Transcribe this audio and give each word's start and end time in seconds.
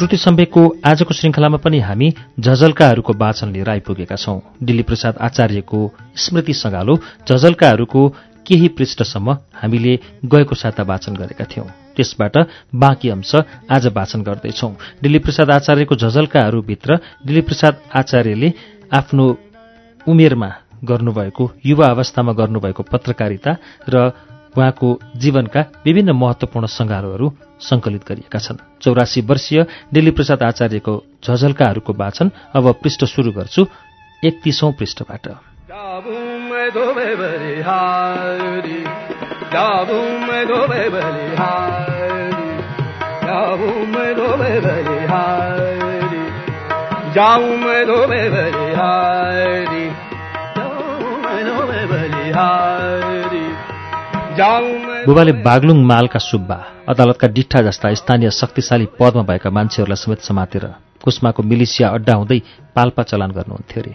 श्रुति 0.00 0.16
सम्वेकको 0.16 0.60
आजको 0.86 1.14
श्रृङ्खलामा 1.14 1.56
पनि 1.56 1.78
हामी 1.78 2.08
झझल्काहरूको 2.40 3.12
वाचन 3.12 3.48
लिएर 3.52 3.70
आइपुगेका 3.70 4.16
छौं। 4.16 4.38
दिल्ली 4.62 4.82
प्रसाद 4.82 5.18
आचार्यको 5.20 5.80
स्मृति 6.16 6.52
सगालो 6.52 6.96
झझल्काहरूको 7.28 8.08
केही 8.46 8.68
पृष्ठसम्म 8.68 9.36
हामीले 9.54 9.98
गएको 10.24 10.54
साता 10.54 10.82
वाचन 10.82 11.16
गरेका 11.16 11.44
थियौं। 11.44 11.66
त्यसबाट 11.96 12.38
बाँकी 12.74 13.08
अंश 13.08 13.34
आज 13.70 13.86
वाचन 13.86 14.22
गर्दैछौ। 14.22 14.68
दिल्ली 15.02 15.18
प्रसाद 15.18 15.50
आचार्यको 15.50 15.96
झझल्काहरूभित्र 15.96 16.96
दिल्ली 17.26 17.42
प्रसाद 17.42 17.80
आचार्यले 17.94 18.52
आफ्नो 18.92 19.28
उमेरमा 20.08 20.50
गर्नुभएको 20.84 21.50
युवा 21.66 21.86
अवस्थामा 21.86 22.32
गर्नुभएको 22.32 22.82
पत्रकारिता 22.82 23.56
र 23.88 24.08
उहाँको 24.58 24.98
जीवनका 25.16 25.60
विभिन्न 25.84 26.10
महत्वपूर्ण 26.10 26.66
सङ्घारोहरू 26.66 27.32
सङ्कलित 27.60 28.02
गरिएका 28.08 28.38
छन्। 28.38 28.62
चौरासी 28.82 29.20
वर्षीय 29.20 29.66
दिल्ली 29.94 30.10
प्रसाद 30.10 30.42
आचार्यको 30.42 31.02
झझल्काहरूको 31.24 31.92
वाचन 31.92 32.30
अब 32.54 32.72
पृष्ठ 32.72 33.04
सुरु 33.04 33.32
गर्छु 33.32 33.66
एकतिसौं 34.24 34.72
पृष्ठबाट। 34.72 35.28
बुबाले 54.40 55.32
बागलुङ 55.44 55.78
मालका 55.84 56.18
सुब्बा 56.18 56.56
अदालतका 56.88 57.28
डिठा 57.28 57.60
जस्ता 57.62 57.92
स्थानीय 57.94 58.30
शक्तिशाली 58.30 58.86
पदमा 59.00 59.22
भएका 59.22 59.50
मान्छेहरूलाई 59.50 59.96
समेत 59.96 60.20
समातेर 60.20 60.64
कुस्माको 61.04 61.42
मिलिसिया 61.42 61.88
अड्डा 61.88 62.14
हुँदै 62.14 62.38
पाल्पा 62.74 63.02
चलान 63.02 63.30
गर्नुहुन्थ्यो 63.30 63.82
अरे। 63.82 63.94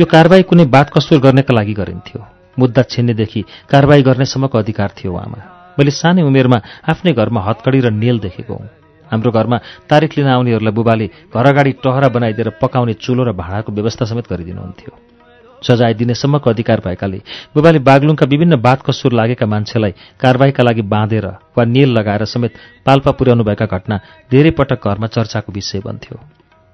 यो 0.00 0.04
कारवाही 0.06 0.42
कुनै 0.42 0.64
बात 0.64 0.90
कसुर 0.90 1.18
गर्नका 1.20 1.54
लागि 1.54 1.74
गरिन्थ्यो। 1.74 2.20
मुद्दा 2.58 2.82
छिन्नेदेखि 2.82 3.40
कारवाही 3.70 4.02
गर्नेसम्मको 4.02 4.58
अधिकार 4.58 4.90
थियो 4.98 5.12
उहाँमा। 5.12 5.38
मैले 5.78 5.90
सानै 5.90 6.22
उमेरमा 6.22 6.58
आफ्नै 6.88 7.12
घरमा 7.12 7.40
हतकडी 7.40 7.80
र 7.80 7.90
नेल 7.90 8.18
देखेको 8.18 8.54
हुँ। 8.54 8.68
हाम्रो 9.10 9.30
घरमा 9.30 9.58
तारिख 9.90 10.18
लिन 10.18 10.28
आउनेहरूलाई 10.28 10.74
बुबाले 10.74 11.06
घर 11.34 11.46
अगाडि 11.46 11.72
टहरा 11.84 12.08
बनाइदिएर 12.08 12.48
पकाउने 12.62 12.94
चुलो 12.94 13.22
र 13.24 13.32
भाँडाको 13.32 13.72
व्यवस्था 13.72 14.04
समेत 14.04 14.26
गरिदिनुहुन्थ्यो। 14.30 15.07
सजाय 15.62 15.94
दिनेसम्मको 15.94 16.50
अधिकार 16.50 16.80
भएकाले 16.80 17.18
बुबाले 17.54 17.78
बागलुङका 17.78 18.26
विभिन्न 18.26 18.56
बात 18.56 18.82
कसुर 18.82 19.12
लागेका 19.12 19.46
मान्छेलाई 19.46 19.94
कारवाहीका 20.20 20.62
लागि 20.62 20.82
बाँधेर 20.82 21.26
वा 21.56 21.64
नेल 21.64 21.90
लगाएर 21.98 22.24
समेत 22.24 22.54
पाल्पा 22.86 23.10
पुर्याउनुभएका 23.10 23.66
घटना 23.66 24.00
धेरै 24.30 24.50
पटक 24.50 24.88
घरमा 24.88 25.06
चर्चाको 25.06 25.52
विषय 25.52 25.80
बन्थ्यो। 25.80 26.20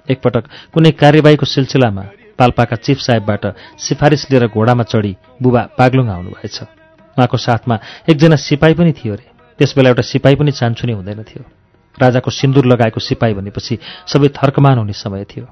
एकपटक 0.09 0.45
कुनै 0.73 0.91
कार्यवाहीको 0.93 1.47
सिलसिलामा 1.47 2.05
पाल्पाका 2.39 2.77
चिफ 2.77 2.99
साहेबबाट 2.99 3.45
सिफारिस 3.79 4.31
लिएर 4.31 4.47
घोडामा 4.47 4.83
चढी 4.83 5.17
बुबा 5.43 5.63
बागलुङ 5.79 6.09
आउनुभएछ। 6.09 6.57
उहाँको 7.17 7.37
साथमा 7.37 7.79
एकजना 8.11 8.37
सिपाही 8.37 8.75
पनि 8.75 8.93
थियो 8.93 9.15
अरे। 9.15 9.27
त्यसबेला 9.59 9.89
एउटा 9.89 10.03
सिपाही 10.03 10.37
पनि 10.37 10.53
चान्चुने 10.53 10.93
हुँदैन 10.93 11.23
थियो। 11.23 11.45
राजाको 11.99 12.31
सिन्दुर 12.31 12.67
लगाएको 12.67 13.01
सिपाही 13.01 13.35
भनेपछि 13.35 13.79
सबै 14.07 14.29
थर्कमान 14.29 14.79
हुने 14.79 14.93
समय 14.93 15.25
थियो। 15.25 15.47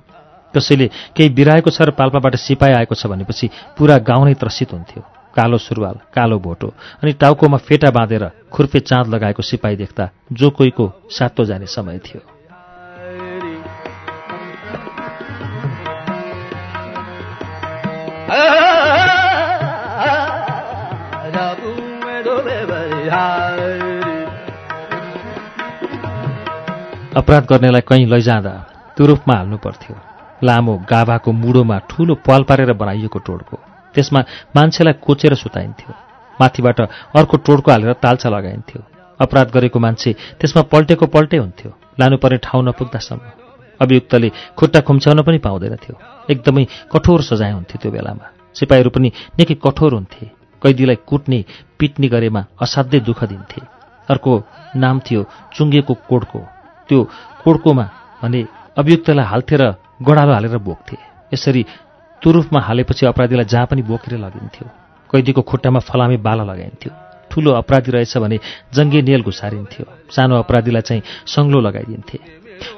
कसैले 0.57 0.87
केही 1.17 1.29
बिराएको 1.29 1.71
छ 1.71 1.83
र 1.83 1.91
पाल्पाबाट 1.91 2.37
सिपाही 2.37 2.73
आएको 2.75 2.95
छ 2.95 3.07
भनेपछि 3.07 3.51
पुरा 3.79 3.99
गाउँ 3.99 4.25
नै 4.25 4.35
त्रसित 4.35 4.73
हुन्थ्यो। 4.73 5.03
कालो 5.37 5.59
सुरुवाल 5.59 5.97
कालो 6.15 6.39
भोटो 6.39 6.69
अनि 7.03 7.13
टाउकोमा 7.13 7.57
फेटा 7.59 7.91
बाँधेर 7.91 8.25
खुर्फे 8.53 8.81
चाँद 8.81 9.07
लगाएको 9.09 9.43
सिपाही 9.43 9.77
देख्दा 9.77 10.11
जो 10.33 10.51
कोहीको 10.51 10.93
सातो 11.11 11.45
जाने 11.45 11.67
समय 11.67 11.99
थियो। 11.99 12.21
अपराध 27.17 27.45
गर्नेलाई 27.47 27.81
कहीँ 27.81 28.07
लैजाँदा 28.07 28.53
तुरुपमा 28.97 29.35
हाल्नु 29.37 29.57
पर्थ्यो 29.57 30.12
लामो 30.43 30.75
गाभाको 30.91 31.33
मुडोमा 31.33 31.79
ठूलो 31.91 32.15
पाल 32.27 32.43
पारेर 32.49 32.73
बनाइएको 32.73 33.19
टोड्को। 33.19 33.57
त्यसमा 33.95 34.21
मान्छेलाई 34.57 34.95
कोचेर 35.05 35.35
सुताइन्थ्यो। 35.35 35.93
माथिबाट 36.41 36.81
अर्को 37.19 37.37
टोड्को 37.47 37.71
हालेर 37.71 37.93
तालचा 38.03 38.29
लगाइन्थ्यो। 38.29 38.81
अपराध 39.21 39.49
गरेको 39.55 39.79
मान्छे 39.79 40.11
त्यसमा 40.41 40.63
पल्टेको 40.73 41.07
पल्टै 41.07 41.39
हुन्थ्यो। 41.39 41.71
लानुपर्ने 42.01 42.39
ठाउँ 42.43 42.63
नपुग्दासम्म। 42.65 43.23
अभियुक्तले 43.81 44.29
खुट्टा 44.59 44.81
खुम्च्याउन 44.81 45.23
पनि 45.23 45.39
पाउँदैनथ्यो। 45.39 45.95
एकदमै 46.31 46.65
कठोर 46.93 47.21
सजाय 47.23 47.53
हुन्थ्यो 47.53 47.79
त्यो 47.83 47.91
बेलामा। 47.93 48.27
सिपाहीहरू 48.55 48.91
पनि 48.91 49.09
निकै 49.39 49.55
कठोर 49.65 49.93
हुन्थे। 49.95 50.25
कैदीलाई 50.63 50.99
कुट्ने 51.07 51.39
पिट्ने 51.79 52.09
गरेमा 52.09 52.43
असाध्यै 52.63 53.01
दुःख 53.01 53.21
दिन्थे। 53.25 53.61
अर्को 54.11 54.33
नाम 54.77 54.97
थियो 55.07 55.21
चुङ्गेको 55.55 55.95
कोडको। 56.11 56.41
त्यो 56.89 56.99
कोडकोमा 57.45 57.87
भने 58.23 58.41
अभियुक्तलाई 58.79 59.27
हाल्थे 59.27 59.57
र 59.57 59.63
गडालो 60.03 60.33
हालेर 60.33 60.59
बोक्थे। 60.59 60.97
यसरी 61.35 61.63
तुरुफमा 62.23 62.61
हालेपछि 62.61 63.07
अपराधीलाई 63.07 63.45
जहाँ 63.45 63.67
पनि 63.67 63.83
बोकेर 63.83 64.19
लगिन्थ्यो। 64.19 64.67
कैदीको 65.11 65.43
खुट्टामा 65.43 65.81
फलामे 65.81 66.17
बाला 66.17 66.45
लगाइन्थ्यो। 66.45 66.93
ठूलो 67.31 67.51
अपराधी 67.53 67.91
रहेछ 67.91 68.17
भने 68.19 68.39
जङ्गे 68.75 69.01
नेल 69.03 69.23
घुसारिन्थ्यो। 69.23 69.85
सानो 70.13 70.35
अपराधीलाई 70.45 70.83
चाहिँ 70.83 71.03
सङ्लो 71.27 71.59
लगाइदिन्थे। 71.61 72.19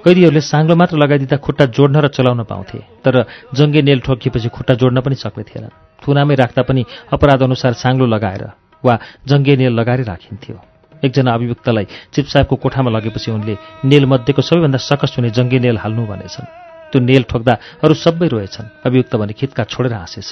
कैदीहरूले 0.05 0.41
साङ्लो 0.41 0.75
मात्र 0.77 0.97
लगाइदिँदा 0.97 1.37
खुट्टा 1.37 1.65
जोड्न 1.77 1.97
र 2.01 2.09
चलाउन 2.09 2.43
पाउँथे 2.45 2.79
तर 3.05 3.15
जङ्गे 3.53 3.83
नेल 3.83 4.01
ठोकिएपछि 4.01 4.49
खुट्टा 4.49 4.75
जोड्न 4.81 5.01
पनि 5.01 5.15
सक्ने 5.15 5.45
थिएन। 5.45 5.65
थुनामै 6.03 6.35
राख्दा 6.35 6.63
पनि 6.63 6.83
अपराध 7.13 7.43
अनुसार 7.43 7.73
साङ्लो 7.73 8.07
लगाएर 8.07 8.43
वा 8.85 8.95
जङ्गे 9.27 9.55
नेल 9.57 9.73
लगाएर 9.75 10.01
राखिन्थ्यो। 10.05 10.57
एकजना 11.05 11.31
अभियुक्तलाई 11.35 11.87
चिप 12.15 12.27
साहेबको 12.27 12.57
कोठामा 12.57 12.91
लगेपछि 12.91 13.31
उनले 13.31 13.55
नेल 13.85 14.05
मध्येको 14.07 14.43
सबैभन्दा 14.43 14.79
सकस 14.79 15.19
हुने 15.19 15.31
जङ्गे 15.31 15.59
नेल 15.59 15.77
हाल्नु 15.79 16.07
भनेछन्। 16.07 16.74
त्यो 16.95 17.03
नेल 17.03 17.27
ठोक्दा 17.27 17.83
अरू 17.83 17.95
सबै 17.99 18.29
रोएछन्। 18.31 18.87
अभियुक्त 18.87 19.13
भने 19.19 19.35
खितका 19.35 19.63
छोडेर 19.67 19.99
हाँसेछ। 19.99 20.31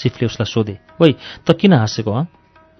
चिफले 0.00 0.24
उसलाई 0.24 0.48
सोधे 0.48 0.76
ओइ 0.96 1.12
त 1.44 1.52
किन 1.52 1.76
हाँसेको 1.76 2.08
हँ 2.08 2.24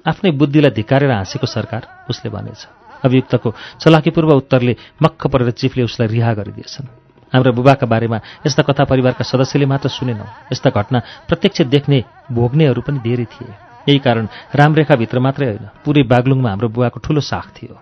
आफ्नै 0.06 0.30
बुद्धिलाई 0.32 0.72
धिकारेर 0.72 1.12
हाँसेको 1.12 1.44
सरकार? 1.44 2.08
उसले 2.08 2.32
भनेछ। 2.32 2.60
अभियुक्तको 3.04 3.48
चलाकीपूर्व 3.84 4.30
उत्तरले 4.32 4.76
मक्ख 5.02 5.26
परेर 5.28 5.50
चिफले 5.52 5.82
उसलाई 5.84 6.08
रिहा 6.08 6.32
गरिदिएछन्। 6.40 6.88
हाम्रा 7.32 7.52
बुबाका 7.52 7.86
बारेमा 7.86 8.18
यस्ता 8.48 8.62
कथा 8.64 8.84
परिवारका 8.88 9.24
सदस्यले 9.28 9.66
मात्र 9.68 9.88
सुनेनौ। 9.92 10.24
यस्ता 10.48 10.70
घटना 10.72 10.98
प्रत्यक्ष 11.28 11.68
देख्ने 11.68 11.98
भोग्नेहरू 12.32 12.80
पनि 12.80 12.98
धेरै 13.04 13.28
थिए। 13.28 13.52
यही 13.88 13.98
कारण 14.00 14.24
रामरेखाभित्र 14.56 15.18
मात्रै 15.20 15.46
होइन 15.52 15.68
पुरै 15.84 16.02
बागलुङमा 16.08 16.48
हाम्रो 16.48 16.68
बुवाको 16.72 16.98
ठूलो 17.04 17.20
साख 17.20 17.52
थियो। 17.52 17.76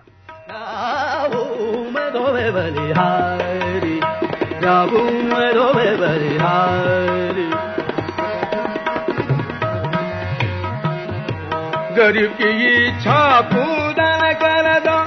गरिब 11.97 12.31
की 12.31 12.49
इच्छा 12.87 13.41
पूरा 13.41 14.31
कर 14.33 14.67
दो। 14.79 14.97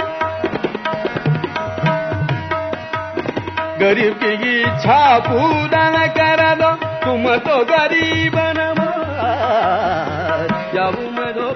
गरीब 3.80 4.14
की 4.14 4.60
इच्छा 4.60 5.18
पूरा 5.18 6.06
कर 6.06 6.42
दो। 6.54 6.74
तुम 7.04 7.36
तो 7.36 7.64
गरीब 7.64 8.36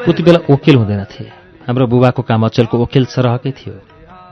उति 0.08 0.22
बेला 0.22 0.38
ओकेल 0.54 0.76
हुँदैनथे 0.76 1.24
हाम्रो 1.66 1.86
बुबाको 1.86 2.22
काम 2.22 2.44
अचेलको 2.44 2.78
ओकेल 2.78 3.04
सरहकै 3.06 3.50
थियो। 3.50 3.74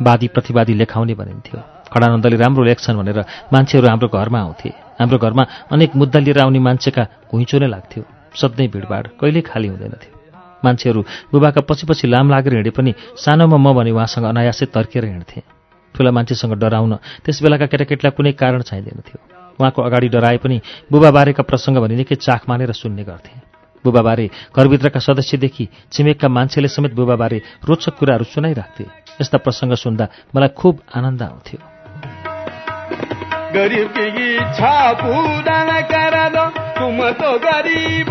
वादी 0.02 0.28
प्रतिवादी 0.28 0.74
लेखाउने 0.74 1.14
भनिन्थ्यो 1.14 1.81
खडानन्दले 1.92 2.36
राम्रो 2.36 2.62
लेख्छन् 2.64 2.98
भनेर 2.98 3.18
मान्छेहरू 3.52 3.86
हाम्रो 3.88 4.08
घरमा 4.08 4.40
आउँथे। 4.40 4.70
हाम्रो 5.00 5.18
घरमा 5.18 5.44
अनेक 5.72 5.90
मुद्दा 6.00 6.18
लिएर 6.24 6.38
आउने 6.42 6.58
मान्छेका 6.58 7.02
घुइँचो 7.30 7.56
नै 7.60 7.68
लाग्थ्यो। 7.68 8.02
सधैँ 8.32 8.68
भिडभाड 8.72 9.04
कहिल्यै 9.20 9.42
खाली 9.44 9.68
हुँदैनथ्यो। 9.68 10.12
मान्छेहरू 10.64 11.00
बुबाका 11.32 11.60
पछि 11.68 11.84
पछि 11.90 12.06
लाम 12.06 12.30
लागेर 12.30 12.54
हिँडे 12.54 12.70
पनि 12.70 12.92
सानोमा 13.18 13.56
म 13.56 13.66
भने 13.76 13.90
उहाँसँग 13.90 14.24
अनायासै 14.24 14.66
तर्किएर 14.72 15.04
हिँड्थेँ। 15.04 15.42
ठुला 15.94 16.10
मान्छेसँग 16.10 16.54
डराउन 16.56 16.92
त्यस 17.24 17.42
बेलाका 17.42 17.66
केटाकेटीलाई 17.66 18.12
कुनै 18.16 18.32
कारण 18.32 18.62
चाहिँदैन 18.62 19.00
थियो 19.04 19.18
उहाँको 19.60 19.80
अगाडि 19.82 20.08
डराए 20.08 20.38
पनि 20.38 20.56
बुबाबारेका 20.88 21.42
प्रसङ्ग 21.44 21.76
भने 21.82 21.94
निकै 22.00 22.16
चाख 22.16 22.48
मानेर 22.48 22.72
सुन्ने 22.72 23.04
गर्थे। 23.04 23.34
बुबाबारे 23.84 24.26
घरभित्रका 24.54 25.00
सदस्यदेखि 25.02 25.68
छिमेकका 25.92 26.28
मान्छेले 26.30 26.68
समेत 26.70 26.92
बुबाबारे 26.94 27.38
रोचक 27.66 27.98
कुराहरू 27.98 28.24
सुनाइराख्थे। 28.24 28.84
यस्ता 29.20 29.38
प्रसङ्ग 29.44 29.74
सुन्दा 29.74 30.04
मलाई 30.32 30.50
खुब 30.54 30.74
आनन्द 30.94 31.22
आउँथ्यो। 31.22 31.71
गरीब 33.54 33.88
इच्छा 33.98 34.74
दो 36.28 36.44
तुम 36.78 36.98
तो 37.20 37.30
गरीब 37.38 38.10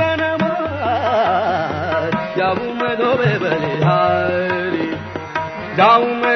जाऊं 2.37 2.69
मैं 2.75 2.93
धोबे 2.97 3.33
बलिहारी 3.39 4.87
जाऊं 5.77 6.11
मैं 6.15 6.35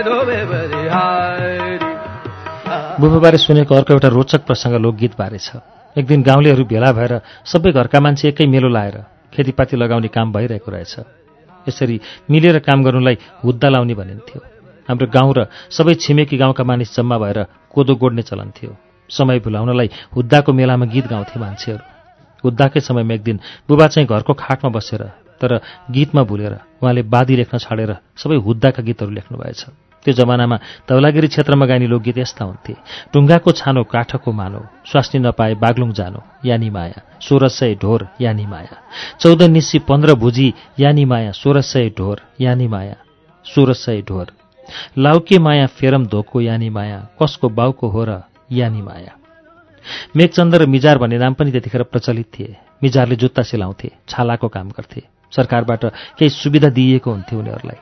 सुनेको 3.37 3.75
अर्को 3.75 3.93
एउटा 3.93 4.07
रोचक 4.07 4.41
प्रसङ्ग 4.45 4.75
लोकगीतबारे 4.75 5.37
छ। 5.37 5.61
एक 5.97 6.05
दिन 6.07 6.23
गाउँलेहरू 6.23 6.63
भेला 6.65 6.91
भएर 6.91 7.13
सबै 7.45 7.71
घरका 7.71 7.99
मान्छे 7.99 8.27
एकै 8.27 8.45
मेलो 8.45 8.69
लाएर 8.69 8.97
खेतीपाती 9.33 9.77
लगाउने 9.77 10.07
काम 10.07 10.31
भइरहेको 10.33 10.71
रहेछ। 10.71 10.95
यसरी 11.67 12.01
मिलेर 12.31 12.59
काम 12.59 12.83
गर्नुलाई 12.83 13.17
हुद्दा 13.43 13.67
लाउने 13.69 13.93
भनिन्थ्यो। 13.93 14.54
हाम्रो 14.87 15.07
गाउँ 15.07 15.33
र 15.37 15.39
सबै 15.69 15.93
छिमेकी 15.97 16.37
गाउँका 16.37 16.63
मानिस 16.63 16.95
जम्मा 16.95 17.17
भएर 17.17 17.39
कोदो 17.73 17.95
गोड्ने 17.95 18.21
चलन 18.21 18.49
थियो। 18.55 18.71
समय 19.09 19.39
भुलाउनलाई 19.39 19.89
हुद्दाको 20.15 20.53
मेलामा 20.53 20.85
गीत 20.85 21.05
गाउँथे 21.07 21.39
मान्छेहरू। 21.39 21.83
हुद्दाकै 22.43 22.79
समयमा 22.79 23.13
एक 23.13 23.23
दिन 23.23 23.39
बुबा 23.69 23.87
चाहिँ 23.87 24.07
घरको 24.07 24.33
खाटमा 24.33 24.69
बसेर 24.69 25.01
तर 25.41 25.51
गीतमा 25.91 26.23
भुलेर 26.23 26.53
उहाँले 26.81 27.01
बादी 27.05 27.35
लेख्न 27.35 27.57
छाडेर 27.57 27.91
सबै 28.15 28.37
हुद्दाका 28.37 28.81
गीतहरू 28.81 29.11
लेख्नुभएछ 29.11 29.61
त्यो 30.05 30.13
जमानामा 30.13 30.57
धौलागिरी 30.85 31.27
क्षेत्रमा 31.27 31.65
गाइने 31.65 31.87
लोकगीत 31.89 32.17
यस्ता 32.17 32.45
हुन्थे। 32.45 32.73
ढुङ्गाको 33.09 33.51
छानो 33.51 33.83
काठको 33.89 34.31
मानो 34.31 34.61
स्वास्नी 34.85 35.19
नपाए 35.19 35.53
बागलुङ 35.57 35.91
जानो 35.97 36.21
यानी 36.45 36.69
माया 36.69 37.01
सोह्र 37.19 37.47
सय 37.49 37.73
ढोर 37.81 38.07
यानी 38.21 38.45
माया। 38.45 38.75
चौध 39.19 39.41
निसी 39.49 39.79
पन्ध्र 39.89 40.13
भुजी 40.13 40.53
यानी 40.79 41.05
माया 41.09 41.31
सोह्र 41.33 41.61
सय 41.61 41.89
ढोर 41.97 42.21
यानी 42.41 42.67
माया 42.67 42.95
सोह्र 43.45 43.73
सय 43.73 44.01
ढोर। 44.01 44.25
लाउके 44.97 45.39
माया 45.39 45.67
फेरम 45.67 46.05
धोको 46.05 46.41
यानी 46.41 46.69
माया 46.69 46.99
कसको 47.21 47.49
बाउको 47.49 47.87
हो 47.87 48.03
र 48.03 48.21
यानी 48.51 48.81
माया। 48.81 49.13
मेघचन्द 50.15 50.55
र 50.55 50.65
मिजार 50.65 50.97
भन्ने 50.97 51.17
नाम 51.17 51.33
पनि 51.33 51.51
त्यतिखेर 51.51 51.83
प्रचलित 51.83 52.27
थिए। 52.33 52.55
मिजारले 52.83 53.15
जुत्ता 53.15 53.41
सिलाउँथे 53.41 53.91
छालाको 54.09 54.47
काम 54.47 54.69
गर्थे। 54.69 55.01
सरकारबाट 55.31 55.85
केही 56.17 56.29
सुविधा 56.29 56.69
दिइएको 56.69 57.11
हुन्थ्यो 57.11 57.39
उनीहरूलाई। 57.39 57.79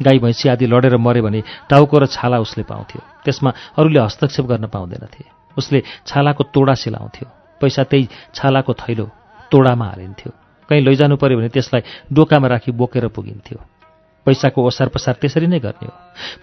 गाई 0.00 0.18
भैँसी 0.18 0.48
आदि 0.48 0.66
लडेर 0.66 0.96
मऱ्यो 0.96 1.22
भने 1.22 1.42
टाउको 1.68 1.98
र 1.98 2.06
छाला 2.06 2.38
उसले 2.38 2.62
पाउँथ्यो। 2.62 3.00
त्यसमा 3.24 3.50
अरूले 3.78 4.00
हस्तक्षेप 4.00 4.46
गर्न 4.46 4.66
पाउँदैनथे। 4.66 5.24
उसले 5.58 5.82
छालाको 6.06 6.44
तोडा 6.54 6.74
सिलाउँथ्यो। 6.74 7.26
पैसा 7.60 7.84
त्यही 7.84 8.08
छालाको 8.34 8.72
थैलो 8.74 9.06
तोडामा 9.50 9.86
हालिन्थ्यो। 9.86 10.30
कहीँ 10.68 10.80
लैजानु 10.80 11.16
पऱ्यो 11.16 11.38
भने 11.38 11.48
त्यसलाई 11.48 11.82
डोकामा 12.12 12.48
राखी 12.48 12.72
बोकेर 12.72 13.08
पुगिन्थ्यो। 13.08 13.58
पैसाको 14.26 14.66
ओसार 14.66 14.88
पसार 14.88 15.14
त्यसरी 15.14 15.46
नै 15.46 15.58
गर्ने 15.58 15.86
हो। 15.86 15.92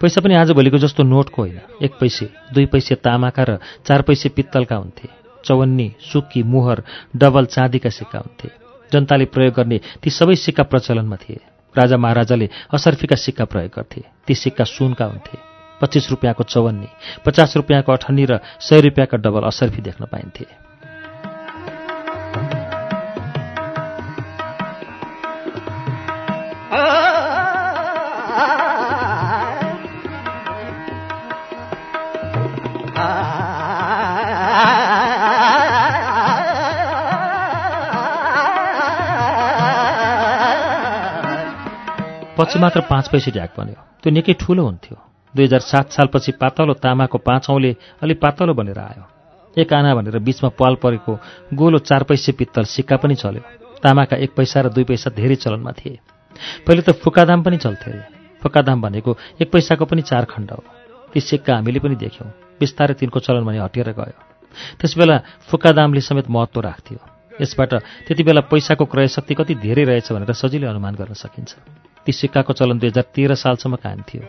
पैसा 0.00 0.20
पनि 0.20 0.34
आजभोलिको 0.34 0.78
जस्तो 0.78 1.02
नोटको 1.02 1.42
होइन। 1.42 1.60
एक 1.82 1.92
पैसे 2.00 2.28
दुई 2.52 2.66
पैसे 2.66 2.94
तामाका 2.94 3.42
र 3.42 3.58
चार 3.86 4.02
पैसे 4.02 4.28
पित्तलका 4.28 4.76
हुन्थे। 4.76 5.08
चौवन्नी 5.44 5.94
सुक्की 6.12 6.42
मुहर 6.42 6.82
डबल 7.16 7.44
चाँदीका 7.46 7.90
सिक्का 7.90 8.18
हुन्थे। 8.18 8.48
जनताले 8.92 9.24
प्रयोग 9.24 9.54
गर्ने 9.54 9.80
ती 10.02 10.10
सबै 10.10 10.34
सिक्का 10.34 10.62
प्रचलनमा 10.62 11.16
थिए। 11.16 11.40
राजा 11.76 11.96
महाराजाले 11.96 12.48
असर्फीका 12.74 13.16
सिक्का 13.16 13.44
प्रयोग 13.44 13.70
गर्थे। 13.76 14.02
ती 14.26 14.34
सिक्का 14.34 14.64
सुनका 14.64 15.04
हुन्थे। 15.04 15.38
पच्चिस 15.80 16.10
रुपियाँको 16.10 16.44
चौवन्नी 16.44 16.88
पचास 17.24 17.56
रुपियाँको 17.56 17.92
अठन्नी 17.92 18.24
र 18.24 18.40
सय 18.60 18.80
रुपियाँका 18.80 19.16
डबल 19.18 19.42
असर्फी 19.42 19.82
देख्न 19.82 20.04
पाइन्थे। 20.04 20.67
पछि 42.38 42.58
मात्र 42.58 42.80
पाँच 42.86 43.08
पैसे 43.08 43.30
ढ्याक 43.30 43.52
बन्यो। 43.58 43.78
त्यो 44.02 44.10
निकै 44.12 44.32
ठुलो 44.38 44.62
हुन्थ्यो। 44.62 44.96
दुई 45.34 45.44
हजार 45.44 45.60
सात 45.60 45.90
सालपछि 45.92 46.32
पातलो 46.38 46.72
तामाको 46.78 47.18
पाँचौँले 47.18 47.70
अलि 48.02 48.14
पातलो 48.14 48.54
बनेर 48.54 48.78
आयो। 48.78 49.04
एक 49.56 49.72
आना 49.72 49.94
भनेर 49.94 50.18
बिचमा 50.22 50.50
पाल 50.54 50.74
परेको 50.78 51.12
गोलो 51.52 51.78
चार 51.78 52.02
पैसे 52.06 52.32
पित्तल 52.32 52.64
सिक्का 52.64 52.96
पनि 52.96 53.14
चल्यो। 53.14 53.42
तामाका 53.82 54.16
एक 54.16 54.30
पैसा 54.36 54.60
र 54.60 54.68
दुई 54.70 54.84
पैसा 54.84 55.10
धेरै 55.10 55.36
चलनमा 55.36 55.72
थिए। 55.72 55.98
पहिले 56.66 56.82
त 56.82 56.94
फुकादाम 56.94 57.42
पनि 57.42 57.56
चल्थ्यो 57.58 57.92
अरे 57.92 58.02
फुकादाम 58.42 58.78
भनेको 58.82 59.10
एक 59.42 59.50
पैसाको 59.50 59.84
पनि 59.84 60.02
चार 60.02 60.24
खण्ड 60.30 60.50
हो। 60.50 60.62
ती 61.12 61.20
सिक्का 61.20 61.54
हामीले 61.54 61.80
पनि 61.80 61.96
देख्यौँ। 61.98 62.30
बिस्तारै 62.60 62.94
तिनको 62.94 63.18
चलन 63.18 63.44
भने 63.44 63.58
हटिएर 63.58 63.90
गयो। 63.98 64.18
त्यसबेला 64.78 65.16
फुकादामले 65.50 66.00
समेत 66.00 66.30
महत्त्व 66.30 66.60
राख्थ्यो। 66.60 66.98
यसबाट 67.42 67.74
त्यति 68.06 68.22
बेला 68.22 68.40
पैसाको 68.46 68.84
क्रय 68.84 69.08
शक्ति 69.08 69.34
कति 69.34 69.54
धेरै 69.54 69.84
रहेछ 69.84 70.12
भनेर 70.12 70.32
सजिलै 70.34 70.66
अनुमान 70.66 70.94
गर्न 70.94 71.14
सकिन्छ। 71.14 71.52
ती 72.08 72.12
सिक्काको 72.12 72.52
चलन 72.56 72.80
दुई 72.80 72.88
हजार 72.88 73.04
तेह्र 73.12 73.36
सालसम्म 73.36 73.76
कायम 73.84 74.00
थियो। 74.08 74.24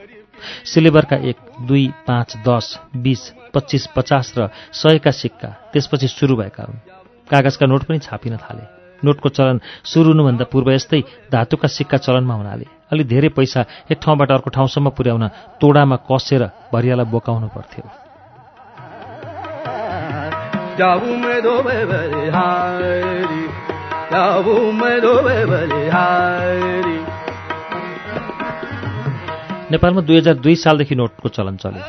सिल्भरका 0.67 1.15
एक 1.15 1.37
दुई 1.63 1.87
पाँच 2.07 2.43
दस 2.43 2.65
बिस 2.91 3.21
पच्चिस 3.55 3.95
पचास 3.95 4.33
र 4.35 4.51
सयका 4.75 5.11
सिक्का 5.11 5.49
त्यसपछि 5.71 6.07
सुरु 6.07 6.35
भएका 6.35 6.63
हुन्। 6.63 6.83
कागजका 7.31 7.65
नोट 7.65 7.83
पनि 7.87 7.99
छापिन 8.03 8.35
थाले। 8.35 8.63
नोटको 8.99 9.29
चलन 9.31 9.63
सुरु 9.87 10.11
हुनुभन्दा 10.11 10.45
पूर्व 10.51 10.75
यस्तै 10.75 11.31
धातुका 11.31 11.67
सिक्का 11.71 11.97
चलनमा 12.03 12.35
हुनाले 12.35 12.67
अलि 12.91 13.03
धेरै 13.07 13.29
पैसा 13.31 13.87
एक 13.87 13.97
ठाउँबाट 14.03 14.31
अर्को 14.31 14.49
ठाउँसम्म 14.51 14.89
पुर्याउन 14.91 15.27
तोडामा 15.63 15.95
कसेर 16.03 16.43
भरियालाई 16.75 17.07
बोकाउनु 17.07 17.47
पर्थ्यो। 17.47 17.87
नेपालमा 29.71 30.01
दुई 30.01 30.17
हजार 30.17 30.35
दुई 30.41 30.55
सालदेखि 30.55 30.95
नोटको 30.95 31.29
चलन 31.29 31.55
चल्यो। 31.61 31.83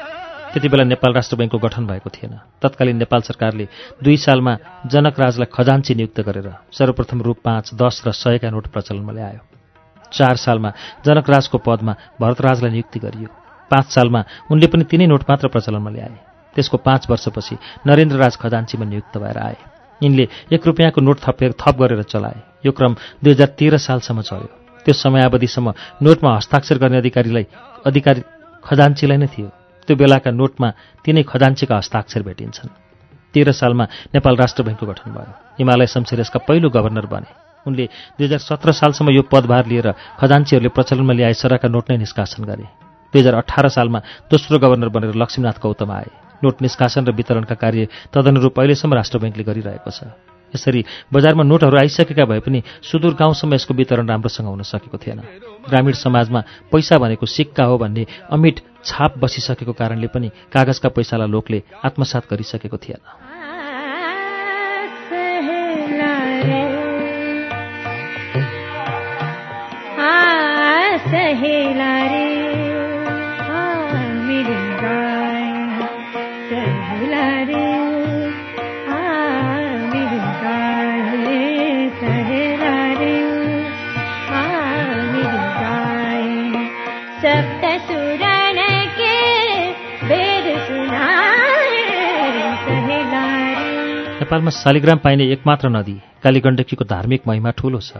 त्यति 0.52 0.68
बेला 0.68 0.84
नेपाल 0.84 1.12
राष्ट्र 1.14 1.36
ब्याङ्कको 1.36 1.58
गठन 1.58 1.86
भएको 1.86 2.10
थिएन। 2.10 2.34
तत्कालीन 2.60 2.96
नेपाल 2.96 3.20
सरकारले 3.24 3.66
दुई 4.04 4.16
सालमा 4.16 4.52
जनकराजलाई 4.84 5.48
खजान्ची 5.48 5.94
नियुक्त 5.94 6.20
गरेर 6.20 6.48
सर्वप्रथम 6.76 7.22
रूप 7.22 7.38
पाँच 7.40 7.74
दस 7.80 8.02
र 8.06 8.12
सयका 8.12 8.50
नोट 8.50 8.66
प्रचलनमा 8.68 9.12
ल्यायो। 9.12 9.42
चार 10.12 10.36
सालमा 10.36 10.70
जनकराजको 11.06 11.58
पदमा 11.58 11.92
भरतराजलाई 12.20 12.70
नियुक्ति 12.70 12.98
गरियो। 13.00 13.28
पाँच 13.70 13.86
सालमा 13.96 14.20
उनले 14.50 14.66
पनि 14.66 14.84
तिनै 14.84 15.06
नोट 15.06 15.24
मात्र 15.24 15.48
प्रचलनमा 15.48 15.90
ल्याए। 15.90 16.18
त्यसको 16.56 16.76
पाँच 16.76 17.08
वर्षपछि 17.10 17.56
नरेन्द्रराज 17.86 18.36
खजान्चीमा 18.36 18.84
नियुक्त 18.84 19.16
भएर 19.16 19.38
आए। 19.38 19.56
यिनले 20.00 20.28
एक 20.52 20.66
रुपियाँको 20.66 21.00
नोट 21.00 21.18
थपेर 21.24 21.52
थप 21.56 21.76
गरेर 21.80 22.02
चलाए। 22.02 22.66
यो 22.66 22.72
क्रम 22.72 22.92
दुई 23.24 23.32
हजार 23.32 23.48
तेह्र 23.56 23.78
सालसम्म 23.78 24.20
चल्यो। 24.20 24.50
त्यो 24.84 24.94
समयावधिसम्म 24.94 25.68
नोटमा 26.02 26.30
हस्ताक्षर 26.36 26.76
गर्ने 26.82 26.98
अधिकारीलाई 26.98 27.46
अधिकारी 27.86 28.20
खजान्चीलाई 28.64 29.18
नै 29.18 29.28
थियो। 29.28 29.48
त्यो 29.86 29.94
बेलाका 29.96 30.30
नोटमा 30.30 30.68
तिनै 31.04 31.22
खजान्चीका 31.24 31.74
हस्ताक्षर 31.76 32.22
भेटिन्छन्। 32.22 32.70
तेह्र 33.34 33.50
सालमा 33.52 33.84
नेपाल 34.14 34.34
राष्ट्र 34.36 34.62
ब्याङ्कको 34.62 34.86
गठन 34.86 35.10
भयो। 35.14 35.32
हिमालय 35.58 35.86
शमशेर 35.86 36.20
यसका 36.20 36.38
पहिलो 36.48 36.68
गभर्नर 36.70 37.06
बने। 37.06 37.30
उनले 37.66 37.84
दुई 38.16 38.26
हजार 38.26 38.40
सत्र 38.40 38.72
सालसम्म 38.72 39.10
यो 39.12 39.22
पदभार 39.28 39.66
लिएर 39.68 39.88
खजान्चीहरूले 40.20 40.70
प्रचलनमा 40.72 41.12
ल्याए 41.12 41.34
सरका 41.36 41.68
नोट 41.68 41.84
नै 41.90 41.96
निष्कासन 42.00 42.42
गरे। 42.44 42.66
दुई 43.12 43.20
हजार 43.20 43.34
अठार 43.44 43.68
सालमा 43.68 43.98
दोस्रो 44.32 44.58
गभर्नर 44.58 44.88
बनेर 44.88 45.14
लक्ष्मीनाथ 45.14 45.56
गौतम 45.60 45.90
आए। 45.92 46.10
नोट 46.42 46.56
निष्कासन 46.62 47.04
र 47.04 47.12
वितरणका 47.12 47.54
कार्य 47.54 47.88
तदनुरूप 48.12 48.54
अहिलेसम्म 48.58 48.92
राष्ट्र 48.96 49.18
ब्याङ्कले 49.20 49.44
गरिरहेको 49.44 49.90
छ। 49.92 50.29
यसरी 50.54 50.84
बजारमा 51.12 51.42
नोटहरू 51.42 51.76
आइसकेका 51.78 52.24
भए 52.24 52.40
पनि 52.40 52.62
सुदूर 52.82 53.14
गाउँसम्म 53.14 53.54
यसको 53.54 53.74
वितरण 53.74 54.08
राम्रोसँग 54.08 54.46
हुन 54.46 54.62
सकेको 54.62 54.98
थिएन। 54.98 55.20
ग्रामीण 55.68 55.92
समाजमा 55.92 56.40
पैसा 56.72 56.98
भनेको 56.98 57.26
सिक्का 57.26 57.64
हो 57.64 57.78
भन्ने 57.78 58.06
अमिट 58.30 58.60
छाप 58.84 59.18
बसिसकेको 59.18 59.72
कारणले 59.72 60.06
पनि 60.06 60.28
कागजका 60.52 60.88
पैसालाई 60.88 61.28
लोकले 61.28 61.62
आत्मसात 61.84 62.24
गरिसकेको 62.30 62.76
थिएन। 62.76 63.02
सप्त 77.40 77.69
नेपालमा 94.30 94.50
शालिग्राम 94.54 94.98
पाइने 95.02 95.24
एकमात्र 95.34 95.68
नदी 95.68 96.22
कालीगण्डकीको 96.22 96.84
धार्मिक 96.86 97.26
महिमा 97.26 97.50
ठूलो 97.50 97.78
छ। 97.82 97.98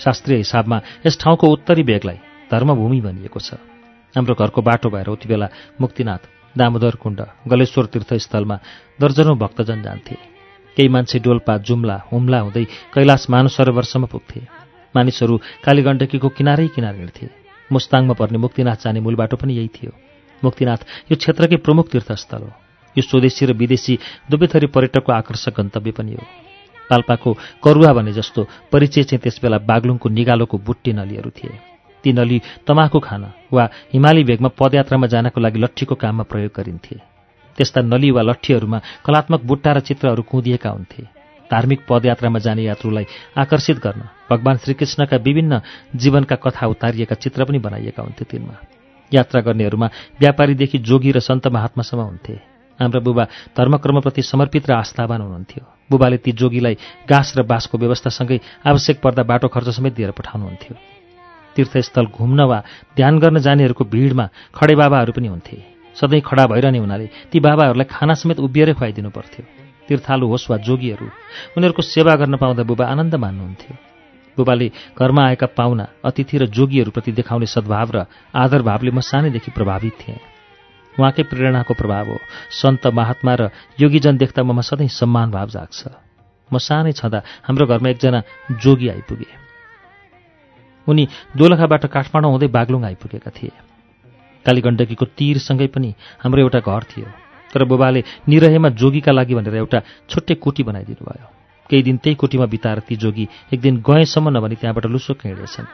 शास्त्रीय 0.00 0.36
हिसाबमा 0.38 0.76
यस 1.04 1.18
ठाउँको 1.20 1.46
उत्तरी 1.46 1.82
बेगलाई 1.84 2.16
धर्मभूमि 2.48 3.00
भनिएको 3.04 3.36
छ। 3.38 3.60
हाम्रो 4.16 4.32
घरको 4.32 4.60
बाटो 4.64 4.88
भएर 4.88 5.08
उति 5.12 5.28
बेला 5.28 5.48
मुक्तिनाथ 5.76 6.22
दामोदर 6.56 6.96
कुण्ड 6.96 7.20
गलेश्वर 7.52 7.84
तीर्थस्थलमा 7.92 8.56
दर्जनौँ 8.96 9.36
भक्तजन 9.36 9.82
जान्थे। 9.84 10.16
केही 10.76 10.88
मान्छे 10.88 11.20
डोल्पा 11.20 11.56
जुम्ला 11.60 11.96
हुम्ला 12.08 12.38
हुँदै 12.40 12.64
कैलाश 12.96 13.28
मानसरोवरसम्म 13.28 14.06
पुग्थे। 14.08 14.40
मानिसहरू 14.94 15.36
कालीगण्डकीको 15.64 16.28
किनारै 16.32 16.68
किनार 16.72 16.96
हिँड्थे। 16.96 17.28
मुस्ताङमा 17.68 18.14
पर्ने 18.16 18.38
मुक्तिनाथ 18.40 18.88
जाने 18.88 19.00
मूल 19.04 19.20
बाटो 19.20 19.36
पनि 19.36 19.52
यही 19.52 19.68
थियो। 19.68 19.92
मुक्तिनाथ 20.40 21.12
यो 21.12 21.16
क्षेत्रकै 21.20 21.56
प्रमुख 21.60 21.92
तीर्थस्थल 21.92 22.40
हो। 22.40 22.52
यो 22.96 23.02
स्वदेशी 23.02 23.46
र 23.46 23.52
विदेशी 23.52 23.98
दुवै 24.30 24.46
थरी 24.46 24.66
पर्यटकको 24.66 25.12
आकर्षक 25.12 25.60
गन्तव्य 25.60 25.90
पनि 25.90 26.12
हो। 26.12 26.24
पाल्पाको 26.90 27.30
करुवा 27.64 27.92
भने 27.92 28.12
जस्तो 28.12 28.40
परिचय 28.72 29.02
चाहिँ 29.02 29.22
त्यसबेला 29.22 29.58
बागलुङको 29.64 30.08
निगालोको 30.08 30.58
बुट्टी 30.58 30.92
नलीहरू 30.92 31.30
थिए। 31.30 31.54
ती 32.04 32.12
नली 32.12 32.40
तमाखु 32.66 32.98
खान 33.00 33.24
वा 33.52 33.64
हिमाली 33.92 34.24
भेगमा 34.24 34.48
पदयात्रामा 34.58 35.06
जानको 35.06 35.40
लागि 35.40 35.58
लट्ठीको 35.58 35.94
काममा 35.94 36.24
प्रयोग 36.24 36.52
गरिन्थे। 36.56 36.96
त्यस्ता 37.58 37.80
नली 37.80 38.10
वा 38.10 38.22
लट्ठीहरूमा 38.22 38.78
कलात्मक 39.06 39.40
बुट्टा 39.44 39.72
र 39.72 39.80
चित्रहरू 39.80 40.22
कुँदिएका 40.22 40.70
हुन्थे। 40.70 41.02
धार्मिक 41.50 41.80
पदयात्रामा 41.88 42.38
जाने 42.38 42.62
यात्रुलाई 42.62 43.06
आकर्षित 43.36 43.78
गर्न 43.78 44.02
भगवान् 44.30 44.58
श्रीकृष्णका 44.58 45.16
विभिन्न 45.16 45.60
जीवनका 45.96 46.36
कथा 46.36 46.66
उतारिएका 46.66 47.14
चित्र 47.14 47.44
पनि 47.44 47.58
बनाइएका 47.58 48.02
हुन्थे 48.02 48.24
तिनमा। 48.24 48.56
यात्रा 49.12 49.40
गर्नेहरूमा 49.40 49.86
व्यापारीदेखि 50.20 50.78
जोगी 50.78 51.12
र 51.12 51.20
सन्त 51.20 51.48
महात्मासम्म 51.48 52.00
हुन्थे। 52.02 52.51
हाम्रा 52.82 53.00
बुबा 53.00 53.24
धर्मक्रमप्रति 53.56 54.22
समर्पित 54.22 54.70
र 54.70 54.72
आस्थावान 54.74 55.20
हुनुहुन्थ्यो। 55.20 55.64
बुबाले 55.90 56.16
ती 56.18 56.32
जोगीलाई 56.32 56.76
घाँस 57.06 57.34
र 57.38 57.42
बाँसको 57.42 57.78
व्यवस्थासँगै 57.78 58.38
आवश्यक 58.66 59.00
पर्दा 59.00 59.22
बाटो 59.22 59.48
खर्च 59.48 59.68
समेत 59.78 59.94
दिएर 59.94 60.10
पठाउनुहुन्थ्यो। 60.10 60.74
तीर्थस्थल 61.56 62.06
घुम्न 62.08 62.40
वा 62.42 62.58
ध्यान 62.96 63.18
गर्न 63.18 63.38
जानेहरूको 63.38 63.84
भिडमा 63.84 64.26
खडे 64.56 64.74
बाबाहरू 64.74 65.12
पनि 65.12 65.28
हुन्थे। 65.28 65.56
सधैँ 65.96 66.20
खडा 66.24 66.46
भइरहने 66.48 66.78
हुनाले 66.78 67.06
ती 67.28 67.40
बाबाहरूलाई 67.40 67.86
खाना 67.86 68.14
समेत 68.16 68.40
उभिएरै 68.40 68.72
खुवाइदिनु 68.72 69.10
पर्थ्यो। 69.12 69.44
तीर्थालु 69.88 70.26
होस् 70.26 70.48
वा 70.50 70.56
जोगीहरू 70.64 71.06
उनीहरूको 71.56 71.82
सेवा 71.84 72.16
गर्न 72.16 72.36
पाउँदा 72.40 72.62
बुबा 72.64 72.84
आनन्द 72.88 73.14
मान्नुहुन्थ्यो। 73.14 73.74
बुबाले 74.36 74.66
घरमा 74.96 75.22
आएका 75.28 75.46
पाहुना 75.52 75.86
अतिथि 76.00 76.38
र 76.38 76.46
जोगीहरूप्रति 76.48 77.12
देखाउने 77.12 77.46
सद्भाव 77.46 77.88
र 77.92 77.98
आदर 78.32 78.62
भावले 78.64 78.90
म 78.90 79.00
सानैदेखि 79.04 79.50
प्रभावित 79.52 79.92
थिएँ। 80.00 80.31
उहाँकै 80.98 81.22
प्रेरणाको 81.22 81.74
प्रभाव 81.74 82.06
हो। 82.10 82.18
सन्त 82.50 82.86
महात्मा 82.86 83.32
र 83.34 83.50
योगीजन 83.80 84.16
देख्दा 84.16 84.42
ममा 84.42 84.60
सधैँ 84.60 84.88
सम्मान 84.88 85.30
भाव 85.30 85.48
जाग्छ। 85.48 85.80
म 86.52 86.58
सानै 86.58 86.92
छँदा 86.92 87.22
हाम्रो 87.48 87.66
घरमा 87.66 87.88
एकजना 87.88 88.20
जोगी 88.60 88.88
आइपुगे। 88.88 89.30
उनी 90.86 91.08
दोलखाबाट 91.36 91.86
काठमाडौँ 91.86 92.30
हुँदै 92.30 92.48
बागलुङ 92.48 92.84
आइपुगेका 92.84 93.30
थिए। 93.30 93.52
कालीगण्डकीको 94.46 95.04
तीरसँगै 95.16 95.66
पनि 95.66 95.94
हाम्रो 96.20 96.40
एउटा 96.42 96.60
घर 96.60 96.82
थियो। 96.90 97.08
तर 97.54 97.64
बुबाले 97.64 98.02
निरहेमा 98.28 98.68
जोगीका 98.68 99.12
लागि 99.12 99.34
भनेर 99.34 99.54
एउटा 99.54 99.78
छुट्टै 100.10 100.34
कोठी 100.34 100.62
बनाइदिनु 100.62 101.04
भयो। 101.04 101.26
केही 101.70 101.82
दिन 101.82 101.96
त्यही 101.96 102.16
कोठीमा 102.16 102.46
बिताएर 102.46 102.78
ती 102.84 102.96
जोगी 102.96 103.28
एक 103.54 103.60
दिन 103.60 103.80
गएसम्म 103.80 104.28
नभनी 104.28 104.56
त्यहाँबाट 104.60 104.86
लुसुक्क 104.86 105.24
हिँडेछन्। 105.24 105.66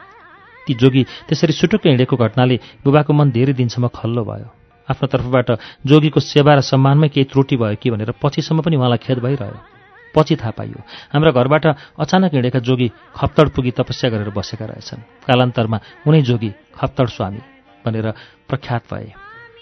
ती 0.67 0.73
जोगी 0.73 1.03
त्यसरी 1.27 1.53
सुटुक्क 1.53 1.87
हिँडेको 1.87 2.15
घटनाले 2.15 2.55
बुबाको 2.85 3.11
मन 3.13 3.31
धेरै 3.31 3.53
दिनसम्म 3.53 3.87
खल्लो 3.89 4.23
भयो। 4.23 4.58
आफ्नो 4.89 5.07
तर्फबाट 5.07 5.49
जोगीको 5.85 6.19
सेवा 6.19 6.53
र 6.55 6.61
सम्मानमै 6.61 7.09
केही 7.09 7.29
त्रुटि 7.29 7.55
भयो 7.57 7.75
कि 7.77 7.89
भनेर 7.89 8.11
पछिसम्म 8.21 8.61
पनि 8.61 8.75
उहाँलाई 8.75 8.97
खेद 8.97 9.19
भइरह्यो। 9.19 9.57
पछि 10.15 10.35
थाहा 10.35 10.51
पाइयो। 10.57 10.79
हाम्रा 11.13 11.31
घरबाट 11.31 11.65
अचानक 12.01 12.33
हिँडेका 12.33 12.59
जोगी 12.59 12.87
खप्तड 13.13 13.47
पुगी 13.53 13.71
तपस्या 13.77 14.09
गरेर 14.09 14.29
बसेका 14.33 14.65
रहेछन्। 14.65 15.29
कालान्तरमा 15.29 15.77
उनै 16.07 16.21
जोगी 16.25 16.49
खप्तड 16.73 17.07
स्वामी 17.13 17.41
भनेर 17.85 18.07
प्रख्यात 18.49 18.83
भए। 18.89 19.13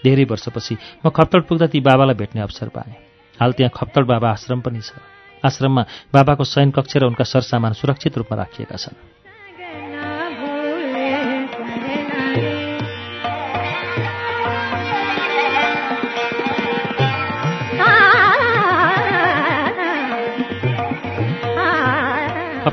धेरै 0.04 0.24
वर्षपछि 0.24 0.74
म 1.04 1.10
खप्तड 1.12 1.42
पुग्दा 1.44 1.66
ती 1.68 1.80
बाबालाई 1.84 2.16
भेट्ने 2.16 2.40
अवसर 2.40 2.68
पाएँ। 2.72 2.96
हाल 3.36 3.52
त्यहाँ 3.52 3.72
खप्तड 3.76 4.04
बाबा 4.08 4.28
आश्रम 4.30 4.60
पनि 4.64 4.80
छ। 4.80 4.96
आश्रममा 5.44 5.82
बाबाको 6.16 6.44
शयन 6.44 6.70
कक्ष 6.72 6.96
र 6.96 7.04
उनका 7.04 7.24
सरसामान 7.24 7.72
सुरक्षित 7.76 8.16
रूपमा 8.18 8.36
राखिएका 8.40 8.76
छन्। 8.76 8.96